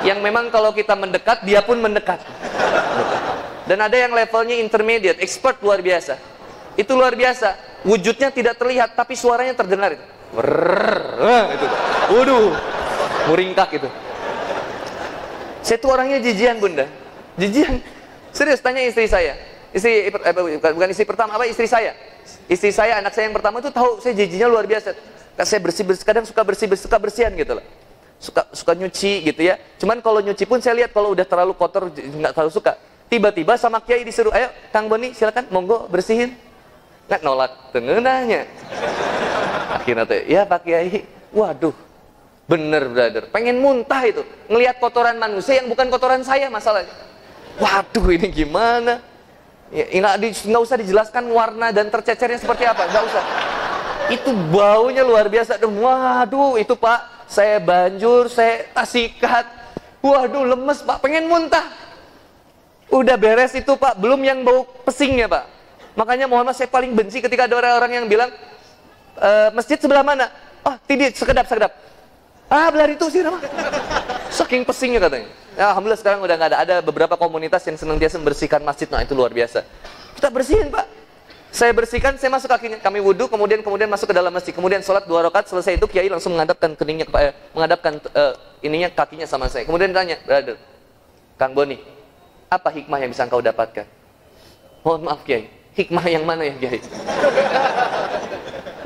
[0.00, 2.22] Yang memang kalau kita mendekat dia pun mendekat.
[3.66, 6.16] Dan ada yang levelnya intermediate, expert luar biasa.
[6.76, 7.80] Itu luar biasa.
[7.88, 10.04] Wujudnya tidak terlihat tapi suaranya terdengar itu.
[11.56, 11.66] Itu.
[12.12, 12.52] Waduh,
[13.32, 13.88] muringkak itu.
[15.64, 16.86] Saya itu orangnya jijian bunda.
[17.34, 17.82] Jijian.
[18.30, 19.34] Serius tanya istri saya.
[19.72, 20.34] Istri eh,
[20.76, 21.96] bukan istri pertama apa istri saya.
[22.46, 24.94] Istri saya anak saya yang pertama itu tahu saya jijinya luar biasa.
[25.42, 27.64] Saya bersih bersih kadang suka bersih bersih suka bersihan gitu loh.
[28.16, 29.58] Suka suka nyuci gitu ya.
[29.80, 32.76] Cuman kalau nyuci pun saya lihat kalau udah terlalu kotor nggak terlalu suka.
[33.06, 36.34] Tiba-tiba sama kiai disuruh, ayo Kang Boni silakan monggo bersihin.
[37.06, 38.50] Nggak nolak tengenahnya.
[39.66, 41.74] Akhirnya tuh, ya Pak Kiai, waduh,
[42.50, 44.26] bener brother, pengen muntah itu.
[44.50, 46.90] Ngelihat kotoran manusia yang bukan kotoran saya masalahnya.
[47.62, 48.98] Waduh ini gimana?
[49.70, 53.24] Ya, nggak usah dijelaskan warna dan tercecernya seperti apa, nggak usah.
[54.10, 55.58] Itu baunya luar biasa.
[55.62, 59.46] Waduh, itu Pak, saya banjur, saya sikat.
[60.02, 61.66] Waduh, lemes Pak, pengen muntah.
[62.86, 65.55] Udah beres itu Pak, belum yang bau pesingnya Pak.
[65.96, 68.28] Makanya mohon maaf saya paling benci ketika ada orang-orang yang bilang,
[69.16, 70.28] e, masjid sebelah mana?
[70.60, 71.72] Oh, tidak, sekedap, sekedap.
[72.46, 73.40] Ah, belar itu sih nama.
[74.30, 75.26] Saking pesingnya katanya.
[75.56, 76.58] Ya, Alhamdulillah sekarang udah nggak ada.
[76.62, 78.86] Ada beberapa komunitas yang senantiasa membersihkan masjid.
[78.86, 79.64] Nah, itu luar biasa.
[80.14, 80.86] Kita bersihin, Pak.
[81.56, 82.76] Saya bersihkan, saya masuk kakinya.
[82.76, 84.52] Kami wudhu, kemudian kemudian masuk ke dalam masjid.
[84.52, 89.24] Kemudian sholat dua rakaat, selesai itu Kiai langsung menghadapkan keningnya, eh, menghadapkan uh, ininya kakinya
[89.24, 89.64] sama saya.
[89.64, 90.60] Kemudian tanya, brother,
[91.40, 91.80] Kang Boni,
[92.52, 93.88] apa hikmah yang bisa engkau dapatkan?
[94.84, 96.80] Mohon maaf Kiai, hikmah yang mana ya Kiai?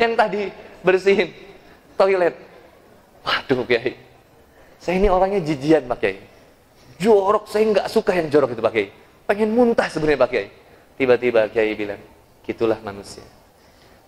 [0.03, 0.51] yang tadi
[0.83, 1.31] bersihin
[1.95, 2.35] toilet.
[3.21, 3.95] Waduh Kiai,
[4.81, 6.19] saya ini orangnya jijian Pak Kiai.
[7.01, 8.89] Jorok, saya nggak suka yang jorok itu Pak Kiai.
[9.29, 10.49] Pengen muntah sebenarnya Pak Kiai.
[10.97, 12.01] Tiba-tiba Kiai bilang,
[12.45, 13.25] gitulah manusia.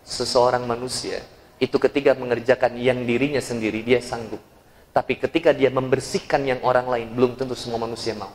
[0.03, 1.21] Seseorang manusia
[1.61, 4.41] itu ketika mengerjakan yang dirinya sendiri dia sanggup.
[4.93, 8.33] Tapi ketika dia membersihkan yang orang lain belum tentu semua manusia mau.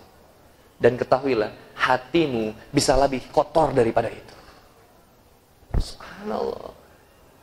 [0.77, 4.36] Dan ketahuilah hatimu bisa lebih kotor daripada itu.
[5.77, 6.73] Subhanallah.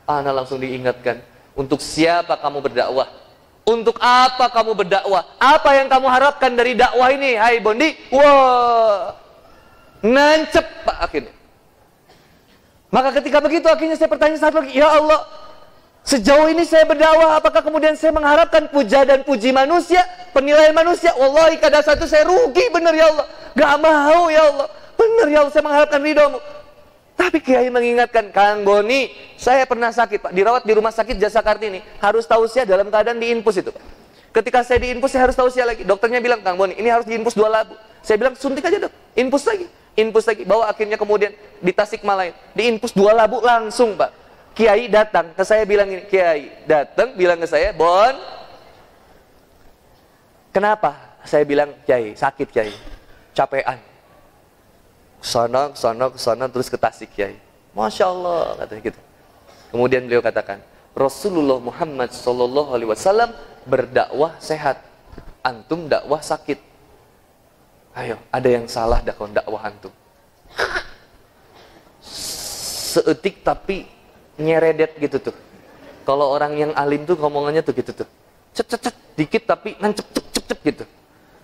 [0.04, 1.24] Ana langsung diingatkan,
[1.56, 3.08] untuk siapa kamu berdakwah?
[3.64, 5.24] Untuk apa kamu berdakwah?
[5.40, 7.40] Apa yang kamu harapkan dari dakwah ini?
[7.40, 9.16] Hai Bondi, wah,
[10.04, 11.32] nancep pak akhirnya.
[12.92, 15.24] Maka ketika begitu akhirnya saya bertanya satu lagi, ya Allah,
[16.04, 20.04] sejauh ini saya berdakwah, apakah kemudian saya mengharapkan puja dan puji manusia,
[20.36, 21.16] penilaian manusia?
[21.16, 23.26] Wallahi kadang satu saya rugi benar ya Allah,
[23.56, 24.68] gak mau ya Allah,
[25.00, 26.38] benar ya Allah saya mengharapkan ridhomu.
[27.14, 31.78] Tapi Kiai mengingatkan, Kang Boni, saya pernah sakit Pak, dirawat di rumah sakit Jasa Kartini,
[32.02, 33.82] harus tausiah dalam keadaan diinfus itu Pak.
[34.34, 35.86] Ketika saya diinfus, saya harus tausiah lagi.
[35.86, 37.78] Dokternya bilang, Kang Boni, ini harus diinfus dua labu.
[38.02, 39.66] Saya bilang, suntik aja dok, infus lagi.
[39.94, 41.30] Infus lagi, bawa akhirnya kemudian
[41.62, 44.10] di Tasik Malaya, diinfus dua labu langsung Pak.
[44.58, 48.10] Kiai datang ke saya bilang ini, Kiai datang bilang ke saya, Bon,
[50.50, 51.14] kenapa?
[51.22, 52.74] Saya bilang, Kiai, sakit Kiai,
[53.30, 53.93] capean
[55.24, 57.40] sana, sana, sana terus ke Tasik Kiai.
[57.72, 59.00] Masya Allah katanya gitu.
[59.72, 60.60] Kemudian beliau katakan,
[60.94, 62.12] Rasulullah Muhammad
[62.86, 63.32] Wasallam
[63.66, 64.84] berdakwah sehat,
[65.40, 66.60] antum dakwah sakit.
[67.96, 69.90] Ayo, ada yang salah dakwah dakwah antum.
[72.04, 73.90] Seetik tapi
[74.38, 75.36] nyeredet gitu tuh.
[76.04, 78.08] Kalau orang yang alim tuh ngomongannya tuh gitu tuh.
[78.54, 80.84] Cet cet cet dikit tapi nancep cep cep cep gitu.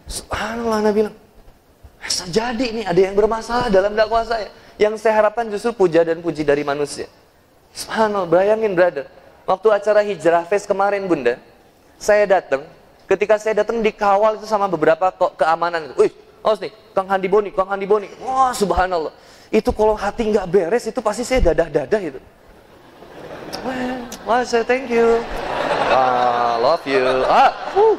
[0.06, 1.16] Subhanallah Nabi bilang,
[2.00, 4.48] bisa jadi nih ada yang bermasalah dalam dakwah saya.
[4.80, 7.04] Yang saya harapkan justru puja dan puji dari manusia.
[7.76, 9.06] Subhanallah, bayangin brother.
[9.44, 11.36] Waktu acara hijrah fest kemarin bunda,
[12.00, 12.64] saya datang.
[13.04, 15.92] Ketika saya datang dikawal itu sama beberapa kok keamanan.
[16.00, 18.08] Wih, awas nih, Kang Handi Boni, Kang Handi Boni.
[18.24, 19.12] Wah, subhanallah.
[19.50, 22.20] Itu kalau hati nggak beres, itu pasti saya dadah-dadah itu.
[24.24, 25.20] Wah, saya thank you.
[25.90, 27.02] Ah, love you.
[27.26, 27.96] Ah, uh,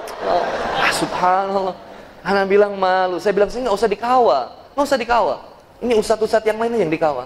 [0.80, 1.76] ah, subhanallah.
[2.22, 3.18] Anak bilang malu.
[3.18, 4.44] Saya bilang, saya nggak usah dikawal.
[4.78, 5.40] Nggak usah dikawal.
[5.82, 7.26] Ini ustadz-ustadz yang lainnya yang dikawal.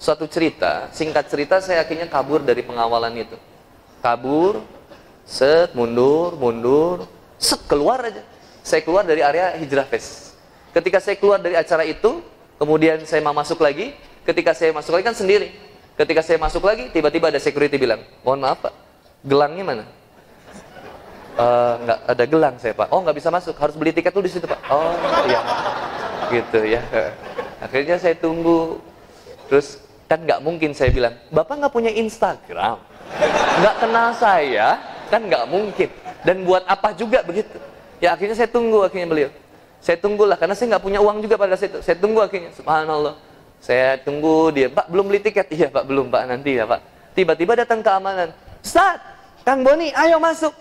[0.00, 3.36] Suatu cerita, singkat cerita saya akhirnya kabur dari pengawalan itu.
[4.00, 4.64] Kabur,
[5.28, 7.04] set, mundur, mundur,
[7.36, 8.24] set, keluar aja.
[8.64, 10.32] Saya keluar dari area hijrah fest.
[10.72, 12.24] Ketika saya keluar dari acara itu,
[12.56, 13.92] kemudian saya mau masuk lagi.
[14.24, 15.52] Ketika saya masuk lagi kan sendiri.
[16.00, 18.72] Ketika saya masuk lagi, tiba-tiba ada security bilang, mohon maaf pak,
[19.20, 19.84] gelangnya mana?
[21.38, 22.88] Uh, nggak ada gelang saya pak.
[22.90, 24.60] Oh nggak bisa masuk, harus beli tiket tuh di situ pak.
[24.66, 24.92] Oh
[25.30, 25.40] iya,
[26.28, 26.82] gitu ya.
[27.64, 28.82] Akhirnya saya tunggu.
[29.46, 29.78] Terus
[30.10, 32.82] kan nggak mungkin saya bilang, bapak nggak punya Instagram,
[33.62, 35.88] nggak kenal saya, kan nggak mungkin.
[36.26, 37.56] Dan buat apa juga begitu?
[38.02, 39.30] Ya akhirnya saya tunggu akhirnya beliau.
[39.80, 41.80] Saya tunggulah karena saya nggak punya uang juga pada saat itu.
[41.80, 43.14] Saya tunggu akhirnya, subhanallah.
[43.60, 45.46] Saya tunggu dia, Pak belum beli tiket.
[45.56, 46.80] Iya Pak belum Pak nanti ya Pak.
[47.12, 48.32] Tiba-tiba datang keamanan.
[48.60, 49.00] Ustaz,
[49.44, 50.52] Kang Boni, ayo masuk.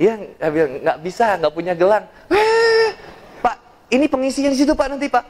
[0.00, 2.08] Iya, nggak bisa, nggak punya gelang.
[2.32, 2.88] Eh,
[3.44, 3.56] Pak,
[3.92, 5.24] ini pengisian di situ Pak nanti Pak.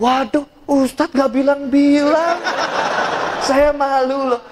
[0.00, 2.40] Waduh, Ustadz nggak bilang-bilang.
[3.44, 4.42] Saya malu loh.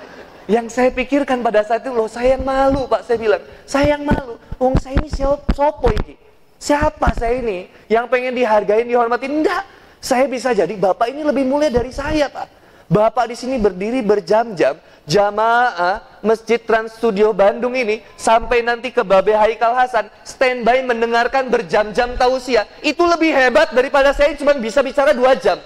[0.45, 3.41] Yang saya pikirkan pada saat itu loh, saya yang malu Pak, saya bilang.
[3.65, 4.37] Saya yang malu.
[4.61, 5.09] Wong saya ini
[5.57, 6.21] sopo ini.
[6.61, 9.25] Siapa saya ini yang pengen dihargain, dihormati?
[9.25, 9.65] Enggak.
[10.05, 12.62] Saya bisa jadi Bapak ini lebih mulia dari saya, Pak.
[12.93, 14.77] Bapak di sini berdiri berjam-jam,
[15.09, 22.13] jamaah Masjid Trans Studio Bandung ini sampai nanti ke Babe Haikal Hasan standby mendengarkan berjam-jam
[22.21, 25.57] tausiah itu lebih hebat daripada saya cuma bisa bicara dua jam.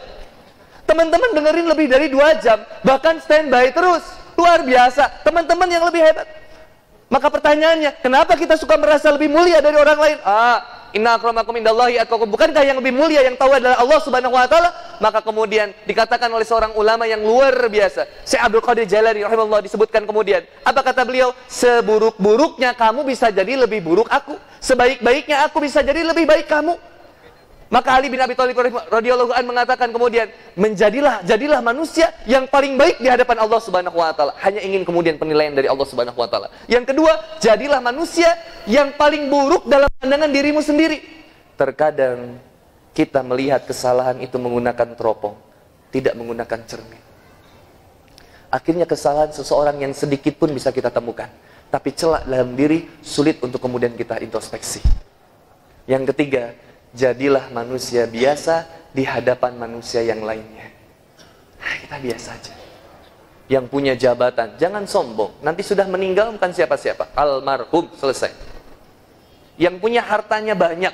[0.86, 4.06] Teman-teman dengerin lebih dari dua jam, bahkan standby terus.
[4.38, 5.26] Luar biasa.
[5.26, 6.28] Teman-teman yang lebih hebat.
[7.06, 10.18] Maka pertanyaannya, kenapa kita suka merasa lebih mulia dari orang lain?
[10.26, 12.26] Ah, inna akramakum indallahi atqakum.
[12.26, 14.74] Bukankah yang lebih mulia yang tahu adalah Allah Subhanahu wa taala?
[14.98, 20.02] Maka kemudian dikatakan oleh seorang ulama yang luar biasa, Syekh Abdul Qadir Jalani rahimahullah disebutkan
[20.02, 21.30] kemudian, apa kata beliau?
[21.46, 24.34] Seburuk-buruknya kamu bisa jadi lebih buruk aku.
[24.58, 26.74] Sebaik-baiknya aku bisa jadi lebih baik kamu.
[27.66, 28.54] Maka Ali bin Abi Thalib
[28.94, 34.14] radhiyallahu an mengatakan kemudian, menjadilah jadilah manusia yang paling baik di hadapan Allah Subhanahu wa
[34.14, 34.38] taala.
[34.38, 36.46] Hanya ingin kemudian penilaian dari Allah Subhanahu wa taala.
[36.70, 38.30] Yang kedua, jadilah manusia
[38.70, 41.02] yang paling buruk dalam pandangan dirimu sendiri.
[41.58, 42.38] Terkadang
[42.94, 45.34] kita melihat kesalahan itu menggunakan teropong,
[45.90, 47.02] tidak menggunakan cermin.
[48.46, 51.26] Akhirnya kesalahan seseorang yang sedikit pun bisa kita temukan.
[51.66, 54.78] Tapi celak dalam diri sulit untuk kemudian kita introspeksi.
[55.90, 56.54] Yang ketiga,
[56.96, 58.64] jadilah manusia biasa
[58.96, 60.72] di hadapan manusia yang lainnya.
[61.60, 62.54] Kita biasa aja.
[63.46, 65.38] Yang punya jabatan, jangan sombong.
[65.44, 67.14] Nanti sudah meninggal bukan siapa-siapa.
[67.14, 68.32] Almarhum, selesai.
[69.60, 70.90] Yang punya hartanya banyak,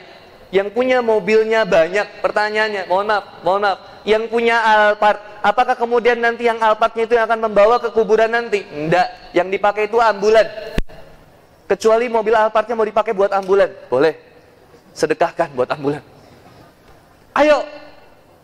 [0.52, 2.20] yang punya mobilnya banyak.
[2.20, 3.78] Pertanyaannya, mohon maaf, mohon maaf.
[4.04, 8.60] Yang punya Alphard, apakah kemudian nanti yang Alphardnya itu yang akan membawa ke kuburan nanti?
[8.68, 10.44] Enggak, yang dipakai itu ambulan.
[11.70, 14.31] Kecuali mobil Alphardnya mau dipakai buat ambulan, boleh
[14.92, 16.04] sedekahkan buat ambulan.
[17.32, 17.64] Ayo,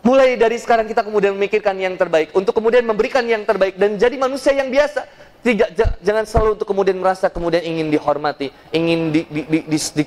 [0.01, 4.17] mulai dari sekarang kita kemudian memikirkan yang terbaik untuk kemudian memberikan yang terbaik dan jadi
[4.17, 5.05] manusia yang biasa.
[5.39, 5.71] Tidak,
[6.03, 10.03] jangan selalu untuk kemudian merasa kemudian ingin dihormati, ingin di, di, di, di, di,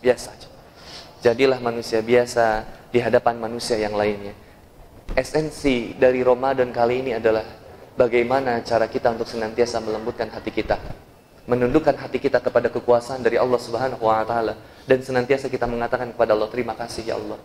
[0.00, 0.48] biasa aja.
[1.20, 4.32] Jadilah manusia biasa di hadapan manusia yang lainnya.
[5.12, 7.44] Esensi dari Ramadan kali ini adalah
[8.00, 10.80] bagaimana cara kita untuk senantiasa melembutkan hati kita
[11.44, 14.54] menundukkan hati kita kepada kekuasaan dari Allah Subhanahu wa taala
[14.86, 17.38] dan senantiasa kita mengatakan kepada Allah terima kasih ya Allah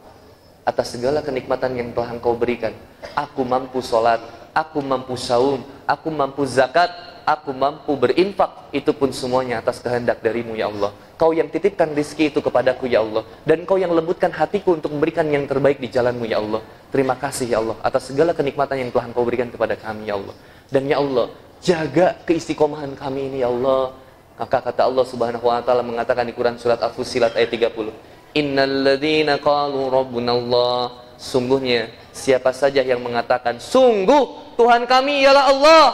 [0.67, 2.75] atas segala kenikmatan yang telah Engkau berikan.
[3.15, 4.19] Aku mampu sholat,
[4.51, 6.91] aku mampu saum, aku mampu zakat,
[7.23, 8.67] aku mampu berinfak.
[8.75, 10.91] Itu pun semuanya atas kehendak darimu ya Allah.
[11.15, 13.23] Kau yang titipkan rizki itu kepadaku ya Allah.
[13.47, 16.59] Dan kau yang lembutkan hatiku untuk memberikan yang terbaik di jalanmu ya Allah.
[16.91, 20.35] Terima kasih ya Allah atas segala kenikmatan yang telah Engkau berikan kepada kami ya Allah.
[20.67, 21.31] Dan ya Allah,
[21.61, 23.97] Jaga keistiqomahan kami ini ya Allah.
[24.37, 28.37] Maka kata Allah Subhanahu wa taala mengatakan di Quran surat Al-Fussilat ayat 30.
[28.37, 30.81] Innalladzina qalu rabbuna Allah.
[31.17, 35.85] Sungguhnya siapa saja yang mengatakan sungguh Tuhan kami ialah Allah.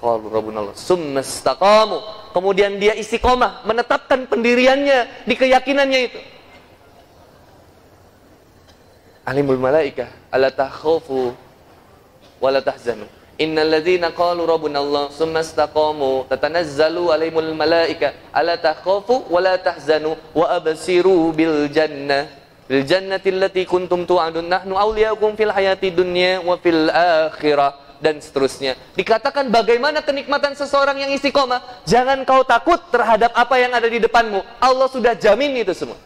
[0.00, 0.76] Qalu rabbuna Allah.
[0.76, 2.32] Summastaqamu.
[2.32, 6.20] Kemudian dia istiqomah menetapkan pendiriannya di keyakinannya itu.
[9.28, 11.36] Alimul malaika ala takhafu
[12.40, 19.38] wala tahzanu Innal ladzina qalu rabbuna Allah summa istaqamu tatanazzalu alaihimul malaika alla takhafu wa
[19.38, 22.26] la tahzanu wa absiru bil jannah
[22.66, 28.74] bil jannati allati kuntum tu'adun nahnu awliyaukum fil hayati dunya wa fil akhirah dan seterusnya.
[28.98, 31.82] Dikatakan bagaimana kenikmatan seseorang yang istiqomah.
[31.82, 34.38] Jangan kau takut terhadap apa yang ada di depanmu.
[34.62, 35.98] Allah sudah jamin itu semua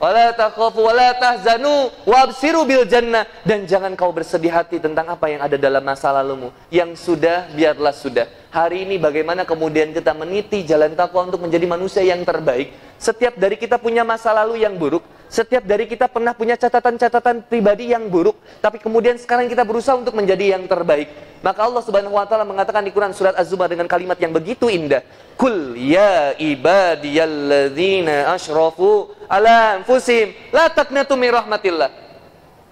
[0.00, 3.28] wala takhafu wala tahzanu wabsiru bil jannah.
[3.44, 6.50] Dan jangan kau bersedih hati tentang apa yang ada dalam masa lalumu.
[6.72, 8.26] Yang sudah biarlah sudah.
[8.50, 12.72] Hari ini bagaimana kemudian kita meniti jalan takwa untuk menjadi manusia yang terbaik?
[12.98, 17.94] Setiap dari kita punya masa lalu yang buruk setiap dari kita pernah punya catatan-catatan pribadi
[17.94, 21.06] yang buruk tapi kemudian sekarang kita berusaha untuk menjadi yang terbaik
[21.40, 25.00] maka Allah Subhanahu wa taala mengatakan di Quran surat Az-Zumar dengan kalimat yang begitu indah
[25.40, 31.88] Kul ya ibadiyalladzina asyrafu ala anfusihim la taqnatu min rahmatillah.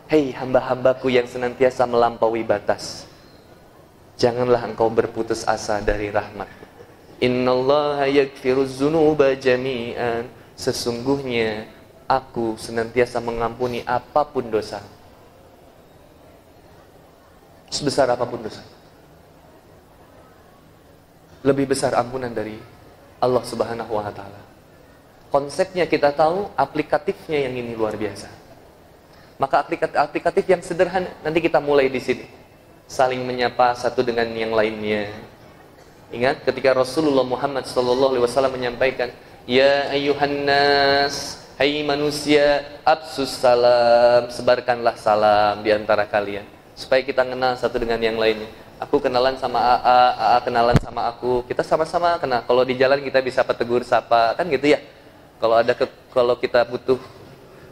[0.04, 3.08] Hei hamba-hambaku yang senantiasa melampaui batas.
[4.20, 6.44] Janganlah engkau berputus asa dari rahmat.
[7.24, 10.28] Innallaha yaghfiru dzunuba jami'an.
[10.52, 11.64] Sesungguhnya
[12.08, 14.80] aku senantiasa mengampuni apa pun dosa.
[17.68, 18.64] Sebesar apa pun dosa.
[21.38, 22.58] lebih besar ampunan dari
[23.22, 24.42] Allah Subhanahu wa taala.
[25.28, 28.26] Konsepnya kita tahu, aplikatifnya yang ini luar biasa.
[29.38, 32.26] Maka aplikatif-aplikatif yang sederhana nanti kita mulai di sini.
[32.90, 35.12] Saling menyapa satu dengan yang lainnya.
[36.10, 39.12] Ingat ketika Rasulullah Muhammad SAW menyampaikan,
[39.44, 46.46] "Ya ayuhan nas, hai manusia, absus salam, sebarkanlah salam di antara kalian."
[46.78, 48.46] Supaya kita kenal satu dengan yang lainnya.
[48.78, 51.42] Aku kenalan sama AA, AA kenalan sama aku.
[51.50, 52.46] Kita sama-sama kenal.
[52.46, 54.78] Kalau di jalan kita bisa petegur sapa, kan gitu ya.
[55.42, 57.02] Kalau ada ke, kalau kita butuh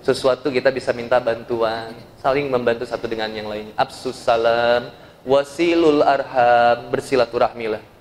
[0.03, 3.70] sesuatu kita bisa minta bantuan, saling membantu satu dengan yang lainnya.
[3.78, 4.91] Absus salam,
[5.22, 7.95] wasilul arham, bersilaturahmilah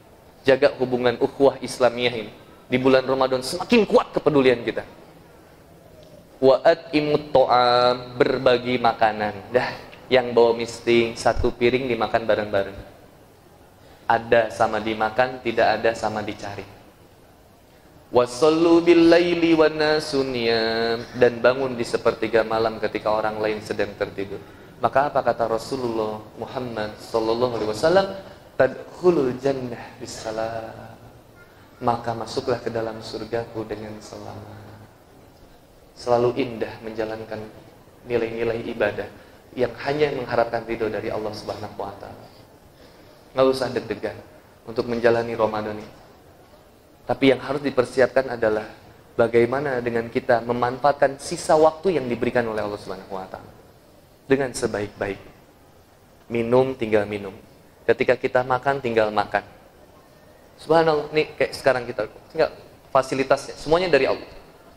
[0.45, 2.31] jaga hubungan ukhuwah Islamiyah ini.
[2.69, 4.85] Di bulan Ramadan semakin kuat kepedulian kita.
[6.43, 9.55] Wa'at imut to'am, berbagi makanan.
[9.55, 9.71] Dah,
[10.11, 12.79] yang bawa misting, satu piring dimakan bareng-bareng.
[14.05, 16.67] Ada sama dimakan, tidak ada sama dicari.
[18.13, 19.67] Wasallu billaili wa
[21.17, 24.39] dan bangun di sepertiga malam ketika orang lain sedang tertidur.
[24.77, 28.07] Maka apa kata Rasulullah Muhammad sallallahu alaihi wasallam?
[28.55, 30.95] tadkhulul jannah bisalam
[31.83, 34.64] maka masuklah ke dalam surgaku dengan selamat
[35.95, 37.39] selalu indah menjalankan
[38.05, 39.07] nilai-nilai ibadah
[39.55, 42.27] yang hanya mengharapkan ridho dari Allah Subhanahu wa taala.
[43.31, 44.17] Nggak usah deg-degan
[44.67, 45.91] untuk menjalani Ramadan ini.
[47.07, 48.67] Tapi yang harus dipersiapkan adalah
[49.15, 53.51] bagaimana dengan kita memanfaatkan sisa waktu yang diberikan oleh Allah Subhanahu wa taala
[54.27, 55.19] dengan sebaik-baik.
[56.27, 57.33] Minum tinggal minum.
[57.87, 59.45] Ketika kita makan tinggal makan.
[60.57, 62.49] Subhanallah, nih kayak sekarang kita tinggal
[62.89, 64.29] fasilitasnya semuanya dari Allah.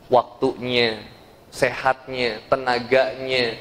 [0.09, 1.05] Waktunya,
[1.53, 3.57] sehatnya, tenaganya,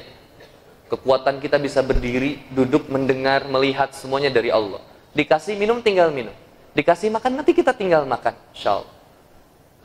[0.88, 4.80] kekuatan kita bisa berdiri, duduk, mendengar, melihat semuanya dari Allah.
[5.12, 6.32] Dikasih minum tinggal minum.
[6.72, 8.92] Dikasih makan nanti kita tinggal makan, insyaallah.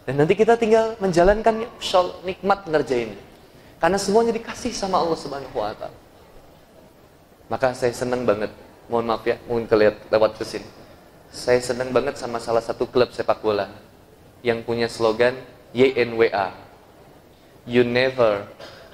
[0.04, 3.24] Dan nanti kita tinggal menjalankannya, insyaallah nikmat ngerjainnya.
[3.80, 5.96] Karena semuanya dikasih sama Allah Subhanahu wa taala.
[7.52, 8.52] Maka saya senang banget
[8.88, 10.68] mohon maaf ya, mungkin kelihat lewat ke sini.
[11.34, 13.68] Saya senang banget sama salah satu klub sepak bola
[14.46, 15.36] yang punya slogan
[15.74, 16.54] YNWA.
[17.66, 18.46] You never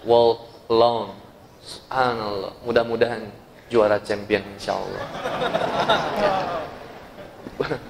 [0.07, 1.13] walk alone.
[1.61, 2.55] Subhanallah.
[2.63, 3.27] Mudah-mudahan
[3.67, 5.03] juara champion insya Allah.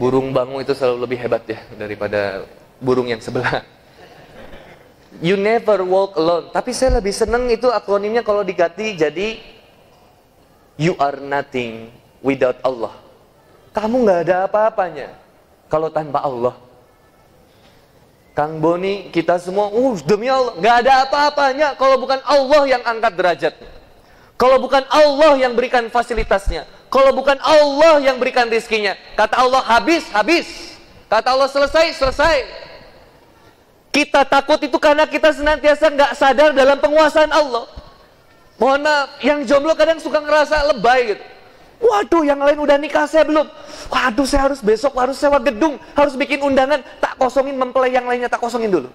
[0.00, 2.48] burung bangu itu selalu lebih hebat ya daripada
[2.80, 3.60] burung yang sebelah.
[5.20, 6.48] You never walk alone.
[6.50, 9.28] Tapi saya lebih senang itu akronimnya kalau diganti jadi
[10.80, 11.92] You are nothing
[12.24, 12.96] without Allah.
[13.76, 15.12] Kamu nggak ada apa-apanya
[15.68, 16.56] kalau tanpa Allah.
[18.32, 23.12] Kang Boni, kita semua, uh demi Allah, nggak ada apa-apanya kalau bukan Allah yang angkat
[23.12, 23.70] derajatnya.
[24.40, 26.66] Kalau bukan Allah yang berikan fasilitasnya.
[26.90, 28.98] Kalau bukan Allah yang berikan rizkinya.
[29.14, 30.74] Kata Allah habis, habis.
[31.06, 32.36] Kata Allah selesai, selesai.
[33.92, 37.68] Kita takut itu karena kita senantiasa nggak sadar dalam penguasaan Allah.
[38.56, 41.24] Mohon maaf, yang jomblo kadang suka ngerasa lebay gitu.
[41.82, 43.42] Waduh, yang lain udah nikah saya belum.
[43.90, 46.78] Waduh, saya harus besok harus sewa gedung, harus bikin undangan.
[47.02, 48.86] Tak kosongin mempelai yang lainnya, tak kosongin dulu.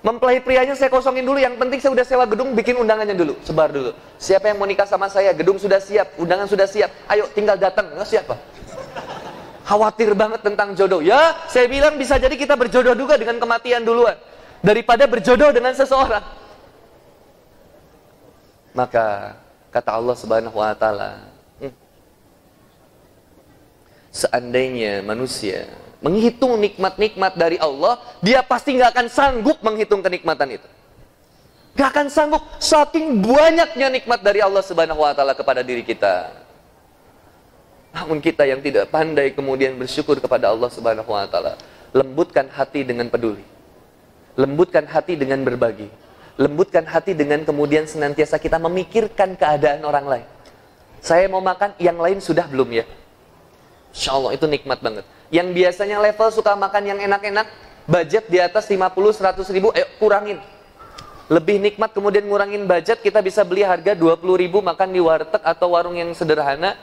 [0.00, 1.42] Mempelai prianya saya kosongin dulu.
[1.42, 3.90] Yang penting saya udah sewa gedung, bikin undangannya dulu, sebar dulu.
[4.22, 5.34] Siapa yang mau nikah sama saya?
[5.34, 6.88] Gedung sudah siap, undangan sudah siap.
[7.10, 7.90] Ayo, tinggal datang.
[7.90, 8.38] Nggak siapa?
[9.66, 11.02] Khawatir banget tentang jodoh.
[11.02, 14.14] Ya, saya bilang bisa jadi kita berjodoh juga dengan kematian duluan
[14.62, 16.22] daripada berjodoh dengan seseorang.
[18.74, 19.34] Maka
[19.74, 21.29] kata Allah Subhanahu wa taala,
[24.10, 30.68] seandainya manusia menghitung nikmat-nikmat dari Allah, dia pasti nggak akan sanggup menghitung kenikmatan itu.
[31.76, 36.34] Gak akan sanggup saking banyaknya nikmat dari Allah Subhanahu wa taala kepada diri kita.
[37.94, 41.54] Namun kita yang tidak pandai kemudian bersyukur kepada Allah Subhanahu wa taala,
[41.94, 43.44] lembutkan hati dengan peduli.
[44.34, 45.88] Lembutkan hati dengan berbagi
[46.40, 50.26] lembutkan hati dengan kemudian senantiasa kita memikirkan keadaan orang lain.
[51.04, 52.84] Saya mau makan, yang lain sudah belum ya?
[53.90, 55.04] Insya Allah itu nikmat banget.
[55.30, 57.46] Yang biasanya level suka makan yang enak-enak,
[57.86, 60.38] budget di atas 50-100 ribu, ayo kurangin.
[61.30, 65.78] Lebih nikmat kemudian ngurangin budget, kita bisa beli harga 20 ribu makan di warteg atau
[65.78, 66.74] warung yang sederhana,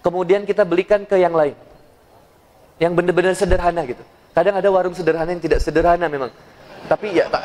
[0.00, 1.52] kemudian kita belikan ke yang lain.
[2.80, 4.00] Yang benar-benar sederhana gitu.
[4.32, 6.32] Kadang ada warung sederhana yang tidak sederhana memang.
[6.88, 7.44] Tapi ya tak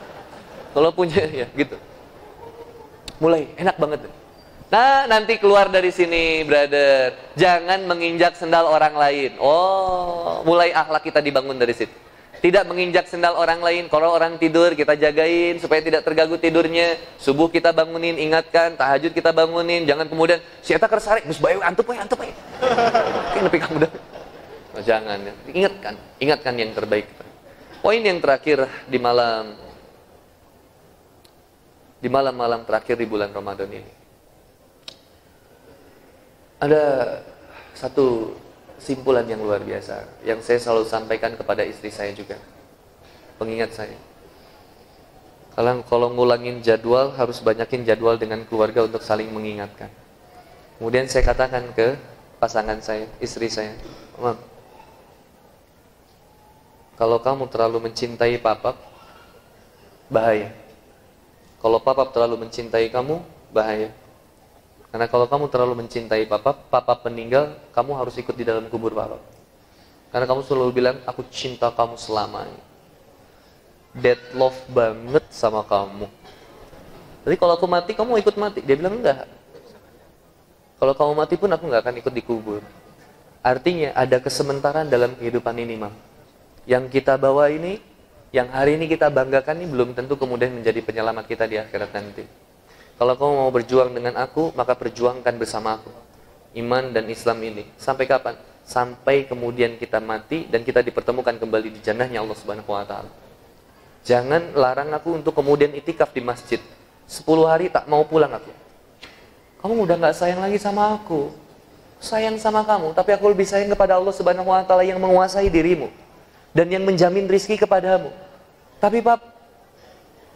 [0.74, 1.78] kalau punya ya gitu.
[3.22, 4.10] Mulai enak banget.
[4.68, 7.16] Nah, nanti keluar dari sini, brother.
[7.40, 9.40] Jangan menginjak sendal orang lain.
[9.40, 11.94] Oh, mulai akhlak kita dibangun dari situ.
[12.38, 13.90] Tidak menginjak sendal orang lain.
[13.90, 17.00] Kalau orang tidur, kita jagain supaya tidak terganggu tidurnya.
[17.18, 18.76] Subuh kita bangunin, ingatkan.
[18.76, 19.88] Tahajud kita bangunin.
[19.88, 22.30] Jangan kemudian, siapa kersarik, mus bayu, antup ya, antup ya.
[23.48, 23.92] tapi kamu udah
[24.76, 25.32] oh, jangan ya.
[25.54, 27.06] ingatkan ingatkan yang terbaik
[27.80, 29.54] poin yang terakhir di malam
[31.98, 33.92] di malam-malam terakhir di bulan Ramadan ini
[36.58, 36.82] ada
[37.74, 38.34] satu
[38.78, 42.38] simpulan yang luar biasa yang saya selalu sampaikan kepada istri saya juga
[43.38, 43.98] pengingat saya.
[45.54, 49.90] Kalau kalau ngulangin jadwal harus banyakin jadwal dengan keluarga untuk saling mengingatkan.
[50.78, 51.98] Kemudian saya katakan ke
[52.38, 53.74] pasangan saya istri saya
[54.14, 54.38] Mam,
[56.94, 58.74] kalau kamu terlalu mencintai papa
[60.10, 60.50] bahaya.
[61.58, 63.18] Kalau papa terlalu mencintai kamu
[63.50, 63.90] bahaya
[64.88, 69.20] karena kalau kamu terlalu mencintai papa, papa meninggal, kamu harus ikut di dalam kubur papa.
[70.08, 72.64] Karena kamu selalu bilang, aku cinta kamu selamanya.
[73.92, 76.08] Dead love banget sama kamu.
[77.28, 78.64] Jadi kalau aku mati, kamu ikut mati.
[78.64, 79.28] Dia bilang enggak.
[80.80, 82.64] Kalau kamu mati pun aku nggak akan ikut di kubur.
[83.44, 85.92] Artinya ada kesementaraan dalam kehidupan ini, Mam.
[86.64, 87.76] Yang kita bawa ini,
[88.32, 92.47] yang hari ini kita banggakan ini belum tentu kemudian menjadi penyelamat kita di akhirat nanti.
[92.98, 95.90] Kalau kamu mau berjuang dengan aku, maka perjuangkan bersama aku.
[96.58, 97.64] Iman dan Islam ini.
[97.78, 98.34] Sampai kapan?
[98.66, 103.08] Sampai kemudian kita mati dan kita dipertemukan kembali di jannahnya Allah Subhanahu wa taala.
[104.02, 106.60] Jangan larang aku untuk kemudian itikaf di masjid.
[107.06, 108.52] Sepuluh hari tak mau pulang aku.
[109.62, 111.32] Kamu udah nggak sayang lagi sama aku.
[112.02, 115.90] Sayang sama kamu, tapi aku lebih sayang kepada Allah Subhanahu wa taala yang menguasai dirimu
[116.54, 118.10] dan yang menjamin rizki kepadamu.
[118.78, 119.38] Tapi Pak,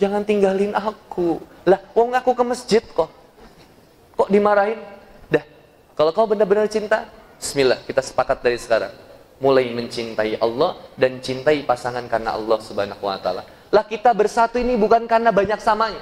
[0.03, 1.39] Jangan tinggalin aku.
[1.63, 3.11] Lah, wong aku ke masjid kok.
[4.19, 4.79] Kok dimarahin?
[5.31, 5.45] Dah.
[5.95, 7.07] Kalau kau benar-benar cinta,
[7.39, 8.91] bismillah, kita sepakat dari sekarang.
[9.43, 13.43] Mulai mencintai Allah dan cintai pasangan karena Allah Subhanahu wa taala.
[13.75, 15.99] Lah kita bersatu ini bukan karena banyak samanya.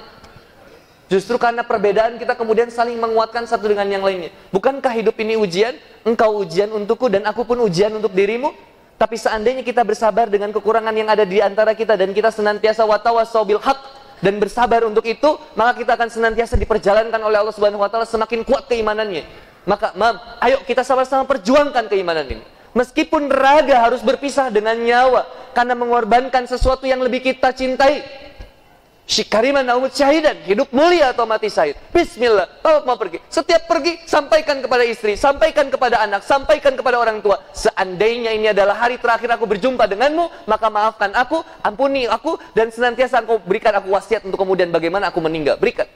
[1.09, 4.29] Justru karena perbedaan kita kemudian saling menguatkan satu dengan yang lainnya.
[4.53, 5.75] Bukankah hidup ini ujian?
[6.07, 8.53] Engkau ujian untukku dan aku pun ujian untuk dirimu.
[8.95, 13.43] Tapi seandainya kita bersabar dengan kekurangan yang ada di antara kita dan kita senantiasa watawasau
[13.43, 17.89] bil haq dan bersabar untuk itu, maka kita akan senantiasa diperjalankan oleh Allah Subhanahu wa
[17.89, 19.25] taala semakin kuat keimanannya.
[19.65, 22.45] Maka, mam, ayo kita sama-sama perjuangkan keimanan ini.
[22.71, 27.99] Meskipun raga harus berpisah dengan nyawa karena mengorbankan sesuatu yang lebih kita cintai,
[29.11, 30.39] Syikariman naumut syahidan.
[30.47, 31.75] Hidup mulia atau mati syahid.
[31.91, 32.47] Bismillah.
[32.63, 33.19] Kalau mau pergi.
[33.27, 35.19] Setiap pergi, sampaikan kepada istri.
[35.19, 36.23] Sampaikan kepada anak.
[36.23, 37.43] Sampaikan kepada orang tua.
[37.51, 43.19] Seandainya ini adalah hari terakhir aku berjumpa denganmu, maka maafkan aku, ampuni aku, dan senantiasa
[43.19, 45.59] aku berikan aku wasiat untuk kemudian bagaimana aku meninggal.
[45.59, 45.91] Berikan.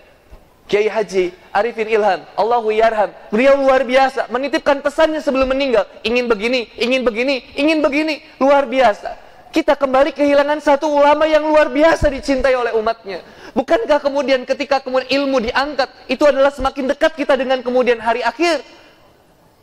[0.66, 3.16] Kiai Haji Arifin Ilham, Allahu yarham.
[3.32, 5.88] Beliau luar biasa, menitipkan pesannya sebelum meninggal.
[6.04, 8.20] Ingin begini, ingin begini, ingin begini.
[8.42, 9.25] Luar biasa
[9.56, 13.24] kita kembali kehilangan satu ulama yang luar biasa dicintai oleh umatnya.
[13.56, 18.60] Bukankah kemudian ketika kemudian ilmu diangkat, itu adalah semakin dekat kita dengan kemudian hari akhir.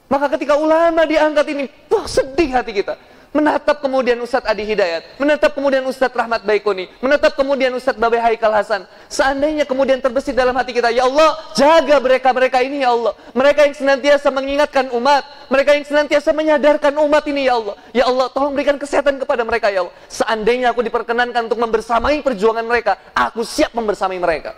[0.08, 2.96] Maka ketika ulama diangkat ini, wah sedih hati kita
[3.32, 8.52] menatap kemudian Ustadz Adi Hidayat, menatap kemudian Ustadz Rahmat Baikoni, menatap kemudian Ustadz Babe Haikal
[8.52, 8.84] Hasan.
[9.08, 13.16] Seandainya kemudian terbesit dalam hati kita, ya Allah, jaga mereka-mereka ini ya Allah.
[13.32, 17.74] Mereka yang senantiasa mengingatkan umat, mereka yang senantiasa menyadarkan umat ini ya Allah.
[17.96, 19.94] Ya Allah, tolong berikan kesehatan kepada mereka ya Allah.
[20.12, 24.52] Seandainya aku diperkenankan untuk membersamai perjuangan mereka, aku siap membersamai mereka.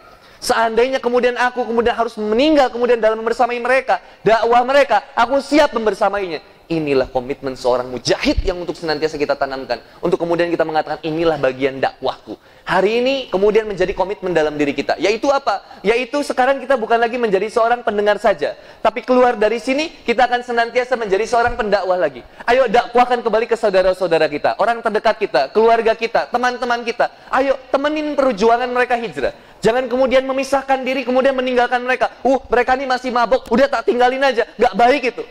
[0.44, 6.53] Seandainya kemudian aku kemudian harus meninggal kemudian dalam membersamai mereka, dakwah mereka, aku siap membersamainya.
[6.64, 9.84] Inilah komitmen seorang mujahid yang untuk senantiasa kita tanamkan.
[10.00, 12.40] Untuk kemudian kita mengatakan inilah bagian dakwahku.
[12.64, 14.96] Hari ini kemudian menjadi komitmen dalam diri kita.
[14.96, 15.60] Yaitu apa?
[15.84, 18.56] Yaitu sekarang kita bukan lagi menjadi seorang pendengar saja.
[18.80, 22.24] Tapi keluar dari sini kita akan senantiasa menjadi seorang pendakwah lagi.
[22.48, 24.56] Ayo dakwahkan kembali ke saudara-saudara kita.
[24.56, 27.12] Orang terdekat kita, keluarga kita, teman-teman kita.
[27.28, 29.36] Ayo temenin perjuangan mereka hijrah.
[29.60, 32.12] Jangan kemudian memisahkan diri, kemudian meninggalkan mereka.
[32.24, 34.44] Uh, mereka ini masih mabok, udah tak tinggalin aja.
[34.56, 35.24] Gak baik itu.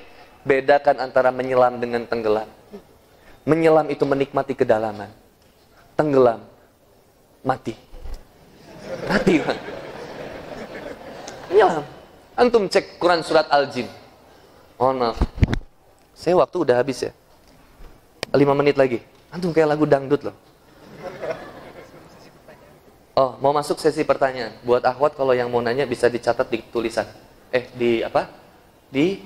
[0.43, 2.47] Bedakan antara menyelam dengan tenggelam.
[3.47, 5.11] Menyelam itu menikmati kedalaman.
[5.95, 6.43] Tenggelam,
[7.43, 7.75] mati.
[9.07, 9.57] Mati kan?
[11.47, 11.83] Menyelam.
[12.33, 13.87] Antum cek Quran surat Al-Jin.
[14.75, 15.17] Mohon maaf.
[16.11, 17.11] Saya waktu udah habis ya.
[18.33, 18.99] Lima menit lagi.
[19.31, 20.35] Antum kayak lagu dangdut loh.
[23.13, 24.57] Oh, mau masuk sesi pertanyaan.
[24.65, 27.05] Buat akhwat kalau yang mau nanya bisa dicatat di tulisan.
[27.53, 28.25] Eh, di apa?
[28.89, 29.21] Di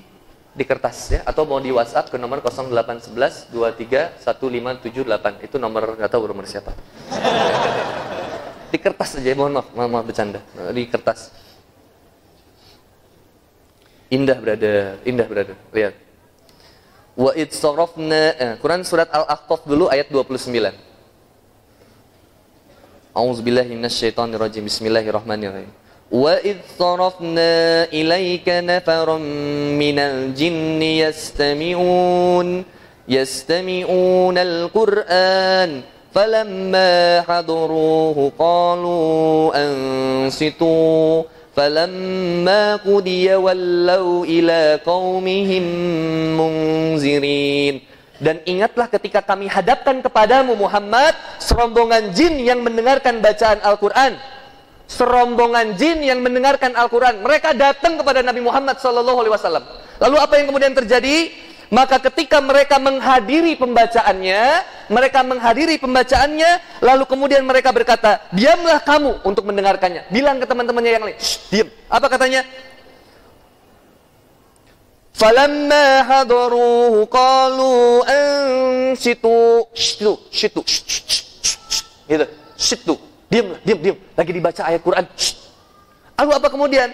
[0.58, 6.10] di kertas ya atau mau di WhatsApp ke nomor 0811 23 1578 itu nomor nggak
[6.10, 6.74] tahu nomor siapa.
[8.68, 10.42] Di kertas aja mohon maaf mohon maaf bercanda.
[10.74, 11.30] Di kertas.
[14.10, 15.94] Indah berada indah berada lihat.
[17.14, 20.54] Wa id eh, Quran surat Al-Ahqaf dulu ayat 29
[23.14, 24.62] A'udzubillahi minasyaitonirrajim.
[24.66, 29.17] Bismillahirrahmanirrahim وإذ صرفنا إليك نفرا
[29.81, 32.47] من الجن يستمعون
[33.09, 35.81] يستمعون القرآن
[36.13, 41.23] فلما حضروه قالوا أنصتوا
[41.57, 45.65] فلما قضي ولوا إلى قومهم
[46.37, 47.75] منذرين
[48.23, 51.11] Dan ingatlah ketika kami hadapkan kepadamu Muhammad
[51.43, 54.15] serombongan jin yang mendengarkan bacaan Al-Quran
[54.88, 57.20] serombongan jin yang mendengarkan Al-Quran.
[57.20, 59.04] Mereka datang kepada Nabi Muhammad SAW.
[60.00, 61.30] Lalu apa yang kemudian terjadi?
[61.68, 69.44] Maka ketika mereka menghadiri pembacaannya, mereka menghadiri pembacaannya, lalu kemudian mereka berkata, diamlah kamu untuk
[69.44, 70.08] mendengarkannya.
[70.08, 71.16] Bilang ke teman-temannya yang lain,
[71.52, 71.68] diam.
[71.92, 72.40] Apa katanya?
[75.12, 79.68] Falamma hadaruhu qalu ansitu.
[79.76, 80.62] Shitu, shitu,
[82.08, 82.26] gitu.
[82.56, 83.07] Shitu.
[83.28, 83.96] Diam, diam, diam.
[84.16, 85.04] Lagi dibaca ayat Quran.
[86.16, 86.88] Lalu apa kemudian?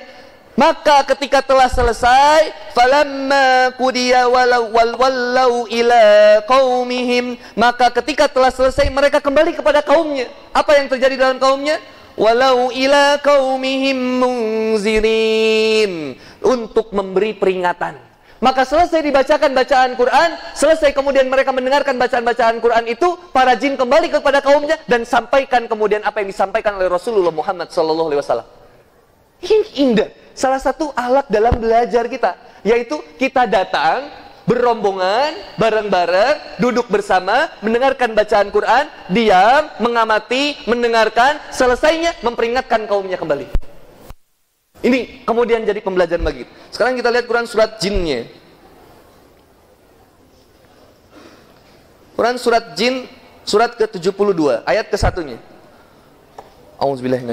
[0.55, 6.03] Maka ketika telah selesai, falamma qudiya walau wal wallau ila
[6.47, 10.31] qaumihim, maka ketika telah selesai mereka kembali kepada kaumnya.
[10.55, 11.83] Apa yang terjadi dalam kaumnya?
[12.15, 18.14] Walau ila qaumihim munzirin untuk memberi peringatan.
[18.45, 24.13] Maka selesai dibacakan bacaan Quran, selesai kemudian mereka mendengarkan bacaan-bacaan Quran itu, para jin kembali
[24.13, 28.45] kepada kaumnya dan sampaikan kemudian apa yang disampaikan oleh Rasulullah Muhammad sallallahu alaihi wasallam.
[29.41, 30.09] Ini indah.
[30.37, 34.13] Salah satu alat dalam belajar kita, yaitu kita datang
[34.45, 43.49] berombongan, bareng-bareng, duduk bersama, mendengarkan bacaan Quran, diam, mengamati, mendengarkan, selesainya memperingatkan kaumnya kembali.
[44.85, 46.45] Ini kemudian jadi pembelajaran bagi.
[46.69, 48.29] Sekarang kita lihat Quran surat jinnya.
[52.15, 53.09] Quran surat jin
[53.49, 55.41] surat ke-72 ayat ke-1-nya.
[56.77, 57.25] Auzubillahi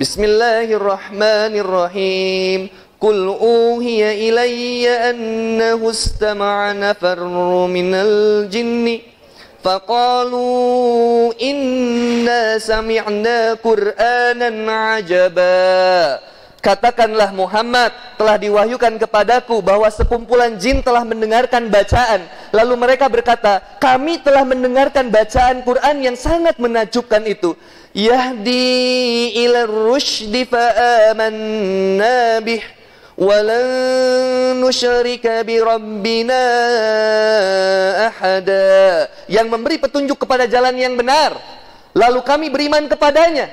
[0.00, 2.72] Bismillahirrahmanirrahim.
[2.96, 9.04] Qul uhiya ilayya annahu istama'a nafarru minal jinni
[9.60, 16.32] faqalu inna sami'na qur'anan 'ajaba.
[16.64, 22.24] Katakanlah Muhammad telah diwahyukan kepadaku bahwa sekumpulan jin telah mendengarkan bacaan.
[22.56, 27.52] Lalu mereka berkata, kami telah mendengarkan bacaan Quran yang sangat menakjubkan itu.
[27.92, 32.64] Yahdi ila rushdi fa'amanna bih.
[33.20, 36.42] Walan nusyrika bi rabbina
[38.08, 39.04] ahada.
[39.28, 41.36] Yang memberi petunjuk kepada jalan yang benar.
[41.92, 43.52] Lalu kami beriman kepadanya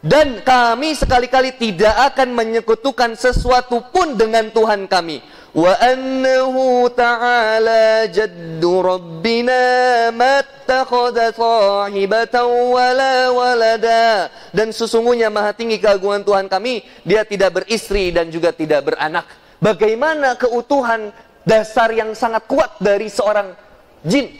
[0.00, 5.20] dan kami sekali-kali tidak akan menyekutukan sesuatu pun dengan Tuhan kami.
[5.52, 14.32] Wa annahu ta'ala jaddu rabbina mattakhadha sahibatan wala walada.
[14.56, 19.28] Dan sesungguhnya maha tinggi keagungan Tuhan kami, dia tidak beristri dan juga tidak beranak.
[19.60, 21.12] Bagaimana keutuhan
[21.44, 23.52] dasar yang sangat kuat dari seorang
[24.00, 24.32] jin?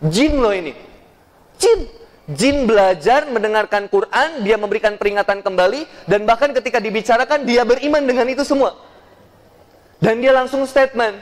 [0.00, 0.72] Jin loh ini.
[1.60, 1.98] Jin
[2.28, 8.28] Jin belajar mendengarkan Quran, dia memberikan peringatan kembali, dan bahkan ketika dibicarakan, dia beriman dengan
[8.28, 8.76] itu semua.
[9.96, 11.16] Dan dia langsung statement.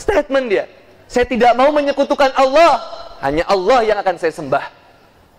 [0.00, 0.64] Statement dia.
[1.06, 2.80] Saya tidak mau menyekutukan Allah.
[3.20, 4.64] Hanya Allah yang akan saya sembah.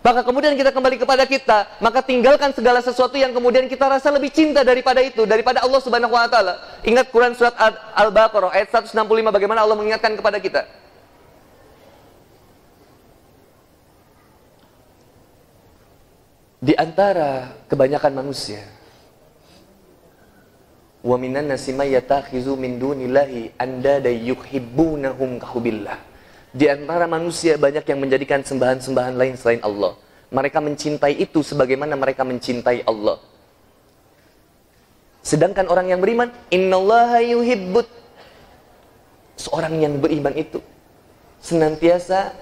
[0.05, 4.31] Maka kemudian kita kembali kepada kita, maka tinggalkan segala sesuatu yang kemudian kita rasa lebih
[4.31, 6.79] cinta daripada itu, daripada Allah Subhanahu wa taala.
[6.87, 7.51] Ingat Quran surat
[7.91, 9.03] Al-Baqarah ayat 165
[9.33, 10.63] bagaimana Allah mengingatkan kepada kita.
[16.67, 18.59] Di antara kebanyakan manusia
[20.99, 25.95] wa minan nasi may yatakhizu min dunillahi andada yuhibbunahum kahubillah.
[26.51, 29.95] Di antara manusia banyak yang menjadikan sembahan-sembahan lain selain Allah.
[30.27, 33.15] Mereka mencintai itu sebagaimana mereka mencintai Allah.
[35.23, 37.87] Sedangkan orang yang beriman, innallaha yuhibbut
[39.39, 40.59] seorang yang beriman itu
[41.39, 42.35] senantiasa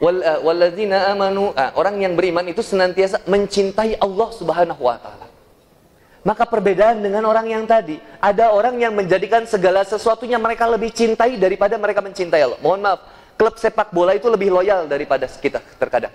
[0.00, 5.26] walladzina amanu uh, orang yang beriman itu senantiasa mencintai Allah Subhanahu wa taala.
[6.26, 11.38] Maka perbedaan dengan orang yang tadi, ada orang yang menjadikan segala sesuatunya mereka lebih cintai
[11.38, 12.58] daripada mereka mencintai Allah.
[12.58, 13.00] Mohon maaf,
[13.38, 16.10] klub sepak bola itu lebih loyal daripada kita terkadang.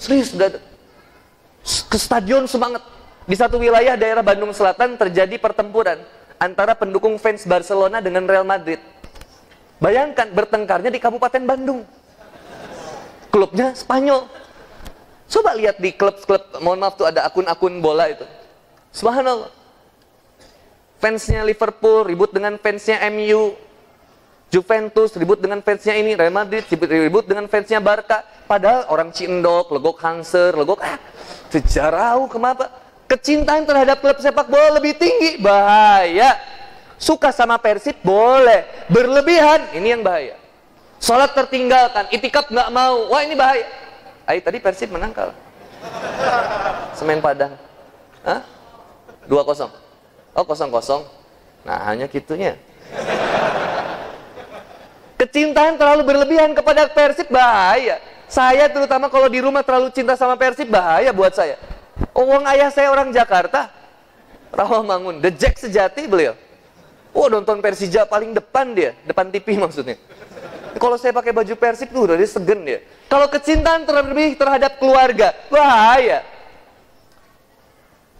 [0.00, 0.32] Serius,
[1.92, 2.80] ke stadion semangat.
[3.28, 6.00] Di satu wilayah daerah Bandung Selatan terjadi pertempuran
[6.40, 8.80] antara pendukung fans Barcelona dengan Real Madrid.
[9.76, 11.84] Bayangkan bertengkarnya di Kabupaten Bandung
[13.28, 14.26] klubnya Spanyol.
[15.28, 18.24] Coba lihat di klub-klub, mohon maaf tuh ada akun-akun bola itu.
[18.96, 19.52] Subhanallah.
[20.98, 23.52] Fansnya Liverpool ribut dengan fansnya MU.
[24.48, 28.24] Juventus ribut dengan fansnya ini, Real Madrid ribut dengan fansnya Barca.
[28.48, 30.96] Padahal orang Cindok, legok Hanser, legok ah,
[31.52, 32.72] sejarah kemapa.
[33.04, 36.40] Kecintaan terhadap klub sepak bola lebih tinggi, bahaya.
[36.96, 40.37] Suka sama Persib boleh, berlebihan ini yang bahaya.
[40.98, 43.66] Sholat tertinggalkan, itikaf nggak mau, wah ini bahaya.
[44.28, 45.36] Ayo tadi Persib menang kalah.
[46.98, 47.54] Semen Padang.
[48.26, 48.42] Hah?
[49.30, 49.70] 2-0.
[50.34, 51.06] Oh, kosong-kosong.
[51.62, 52.58] Nah, hanya gitunya.
[55.18, 58.02] Kecintaan terlalu berlebihan kepada Persib bahaya.
[58.28, 61.56] Saya terutama kalau di rumah terlalu cinta sama Persib bahaya buat saya.
[62.12, 63.70] Uang ayah saya orang Jakarta.
[64.52, 66.34] Rawamangun, The Jack sejati beliau.
[67.12, 69.96] Oh nonton Persija paling depan dia, depan TV maksudnya.
[70.76, 72.84] Kalau saya pakai baju Persib tuh udah segen dia.
[73.08, 76.37] Kalau kecintaan terlebih terhadap keluarga, bahaya.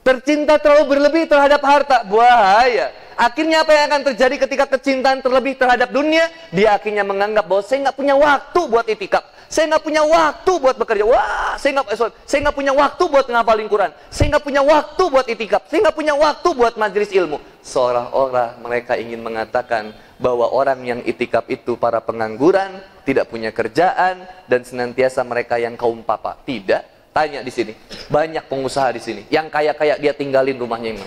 [0.08, 2.96] Tercinta terlalu berlebih terhadap harta, bahaya.
[3.12, 6.32] Akhirnya apa yang akan terjadi ketika kecintaan terlebih terhadap dunia?
[6.48, 9.20] Dia akhirnya menganggap bahwa saya nggak punya waktu buat itikaf.
[9.52, 11.04] Saya nggak punya waktu buat bekerja.
[11.04, 13.92] Wah, saya nggak eh, punya waktu buat ngapalin Quran.
[14.08, 15.62] Saya nggak punya waktu buat itikaf.
[15.68, 17.36] Saya nggak punya waktu buat majelis ilmu.
[17.60, 24.64] Seolah-olah mereka ingin mengatakan bahwa orang yang itikaf itu para pengangguran, tidak punya kerjaan, dan
[24.64, 26.40] senantiasa mereka yang kaum papa.
[26.48, 26.97] Tidak.
[27.18, 27.74] Tanya di sini.
[28.06, 29.26] Banyak pengusaha di sini.
[29.26, 31.02] Yang kaya-kaya dia tinggalin rumahnya yang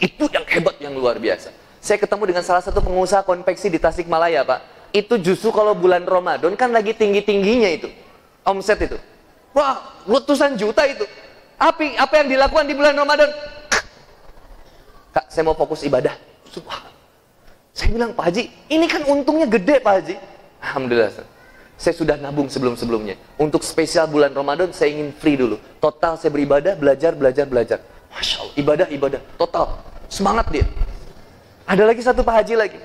[0.00, 1.52] Itu yang hebat, yang luar biasa.
[1.76, 6.54] Saya ketemu dengan salah satu pengusaha konveksi di Tasikmalaya, Pak itu justru kalau bulan Ramadan
[6.58, 7.88] kan lagi tinggi-tingginya itu.
[8.42, 8.98] Omset itu.
[9.54, 11.06] Wah, ratusan juta itu.
[11.60, 13.30] Apa, apa yang dilakukan di bulan Ramadan?
[15.10, 16.14] Kak, saya mau fokus ibadah.
[16.50, 16.90] Subhan.
[17.70, 20.14] Saya bilang, Pak Haji, ini kan untungnya gede Pak Haji.
[20.62, 21.10] Alhamdulillah.
[21.80, 23.16] Saya sudah nabung sebelum-sebelumnya.
[23.40, 25.56] Untuk spesial bulan Ramadan, saya ingin free dulu.
[25.80, 27.80] Total saya beribadah, belajar, belajar, belajar.
[28.12, 29.20] Masya Allah, ibadah, ibadah.
[29.40, 29.80] Total.
[30.12, 30.68] Semangat dia.
[31.64, 32.76] Ada lagi satu Pak Haji lagi.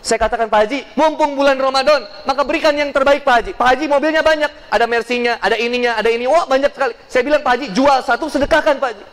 [0.00, 3.50] Saya katakan Pak Haji, mumpung bulan Ramadan, maka berikan yang terbaik Pak Haji.
[3.52, 6.24] Pak Haji mobilnya banyak, ada Mercy-nya, ada ininya, ada ini.
[6.24, 6.96] Wah, banyak sekali.
[7.04, 9.04] Saya bilang Pak Haji, jual satu sedekahkan Pak Haji.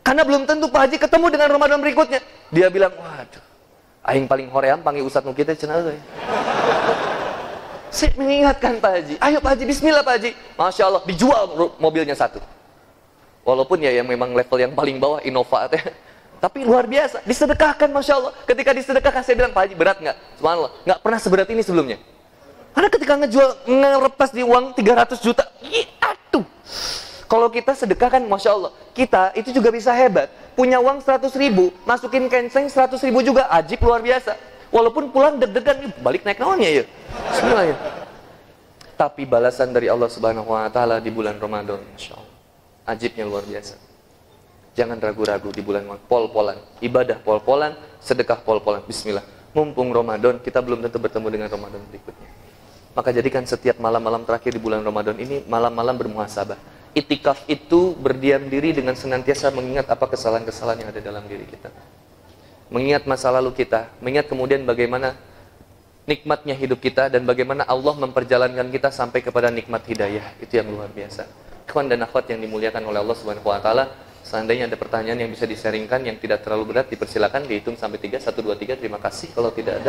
[0.00, 2.24] Karena belum tentu Pak Haji ketemu dengan Ramadan berikutnya.
[2.48, 3.44] Dia bilang, waduh,
[4.08, 5.84] aing paling hoream panggil Ustadz kita cenah
[7.96, 10.30] Saya mengingatkan Pak Haji, ayo Pak Haji, bismillah Pak Haji.
[10.60, 12.44] Masya Allah, dijual mobilnya satu.
[13.40, 15.64] Walaupun ya yang memang level yang paling bawah Innova
[16.44, 18.32] tapi luar biasa, disedekahkan Masya Allah.
[18.44, 20.16] Ketika disedekahkan, saya bilang, Pak Haji berat nggak?
[20.36, 21.96] Subhanallah, nggak pernah seberat ini sebelumnya.
[22.76, 25.48] Karena ketika ngejual, ngerepas di uang 300 juta,
[25.96, 26.44] aduh.
[27.24, 30.28] Kalau kita sedekahkan, Masya Allah, kita itu juga bisa hebat.
[30.52, 34.36] Punya uang 100 ribu, masukin kenceng 100 ribu juga, ajib luar biasa.
[34.76, 36.84] Walaupun pulang deg-degan, balik naik naonnya ya.
[37.32, 37.72] Bismillah
[38.92, 42.36] Tapi balasan dari Allah Subhanahu wa taala di bulan Ramadan, Masya Allah.
[42.84, 43.80] Ajibnya luar biasa.
[44.76, 46.60] Jangan ragu-ragu di bulan pol-polan.
[46.84, 47.72] Ibadah pol-polan,
[48.04, 48.84] sedekah pol-polan.
[48.84, 49.24] Bismillah.
[49.56, 52.28] Mumpung Ramadan, kita belum tentu bertemu dengan Ramadan berikutnya.
[52.92, 56.60] Maka jadikan setiap malam-malam terakhir di bulan Ramadan ini malam-malam bermuhasabah.
[56.92, 61.72] Itikaf itu berdiam diri dengan senantiasa mengingat apa kesalahan-kesalahan yang ada dalam diri kita.
[62.72, 65.14] Mengingat masa lalu kita, mengingat kemudian bagaimana
[66.06, 70.34] nikmatnya hidup kita dan bagaimana Allah memperjalankan kita sampai kepada nikmat hidayah.
[70.42, 71.26] Itu yang luar biasa.
[71.66, 73.84] Kawan dan akhwat yang dimuliakan oleh Allah Subhanahu wa taala,
[74.26, 78.34] Seandainya ada pertanyaan yang bisa disaringkan yang tidak terlalu berat, dipersilakan dihitung sampai 3, 1,
[78.34, 79.30] 2, 3, terima kasih.
[79.30, 79.84] Kalau tidak ada,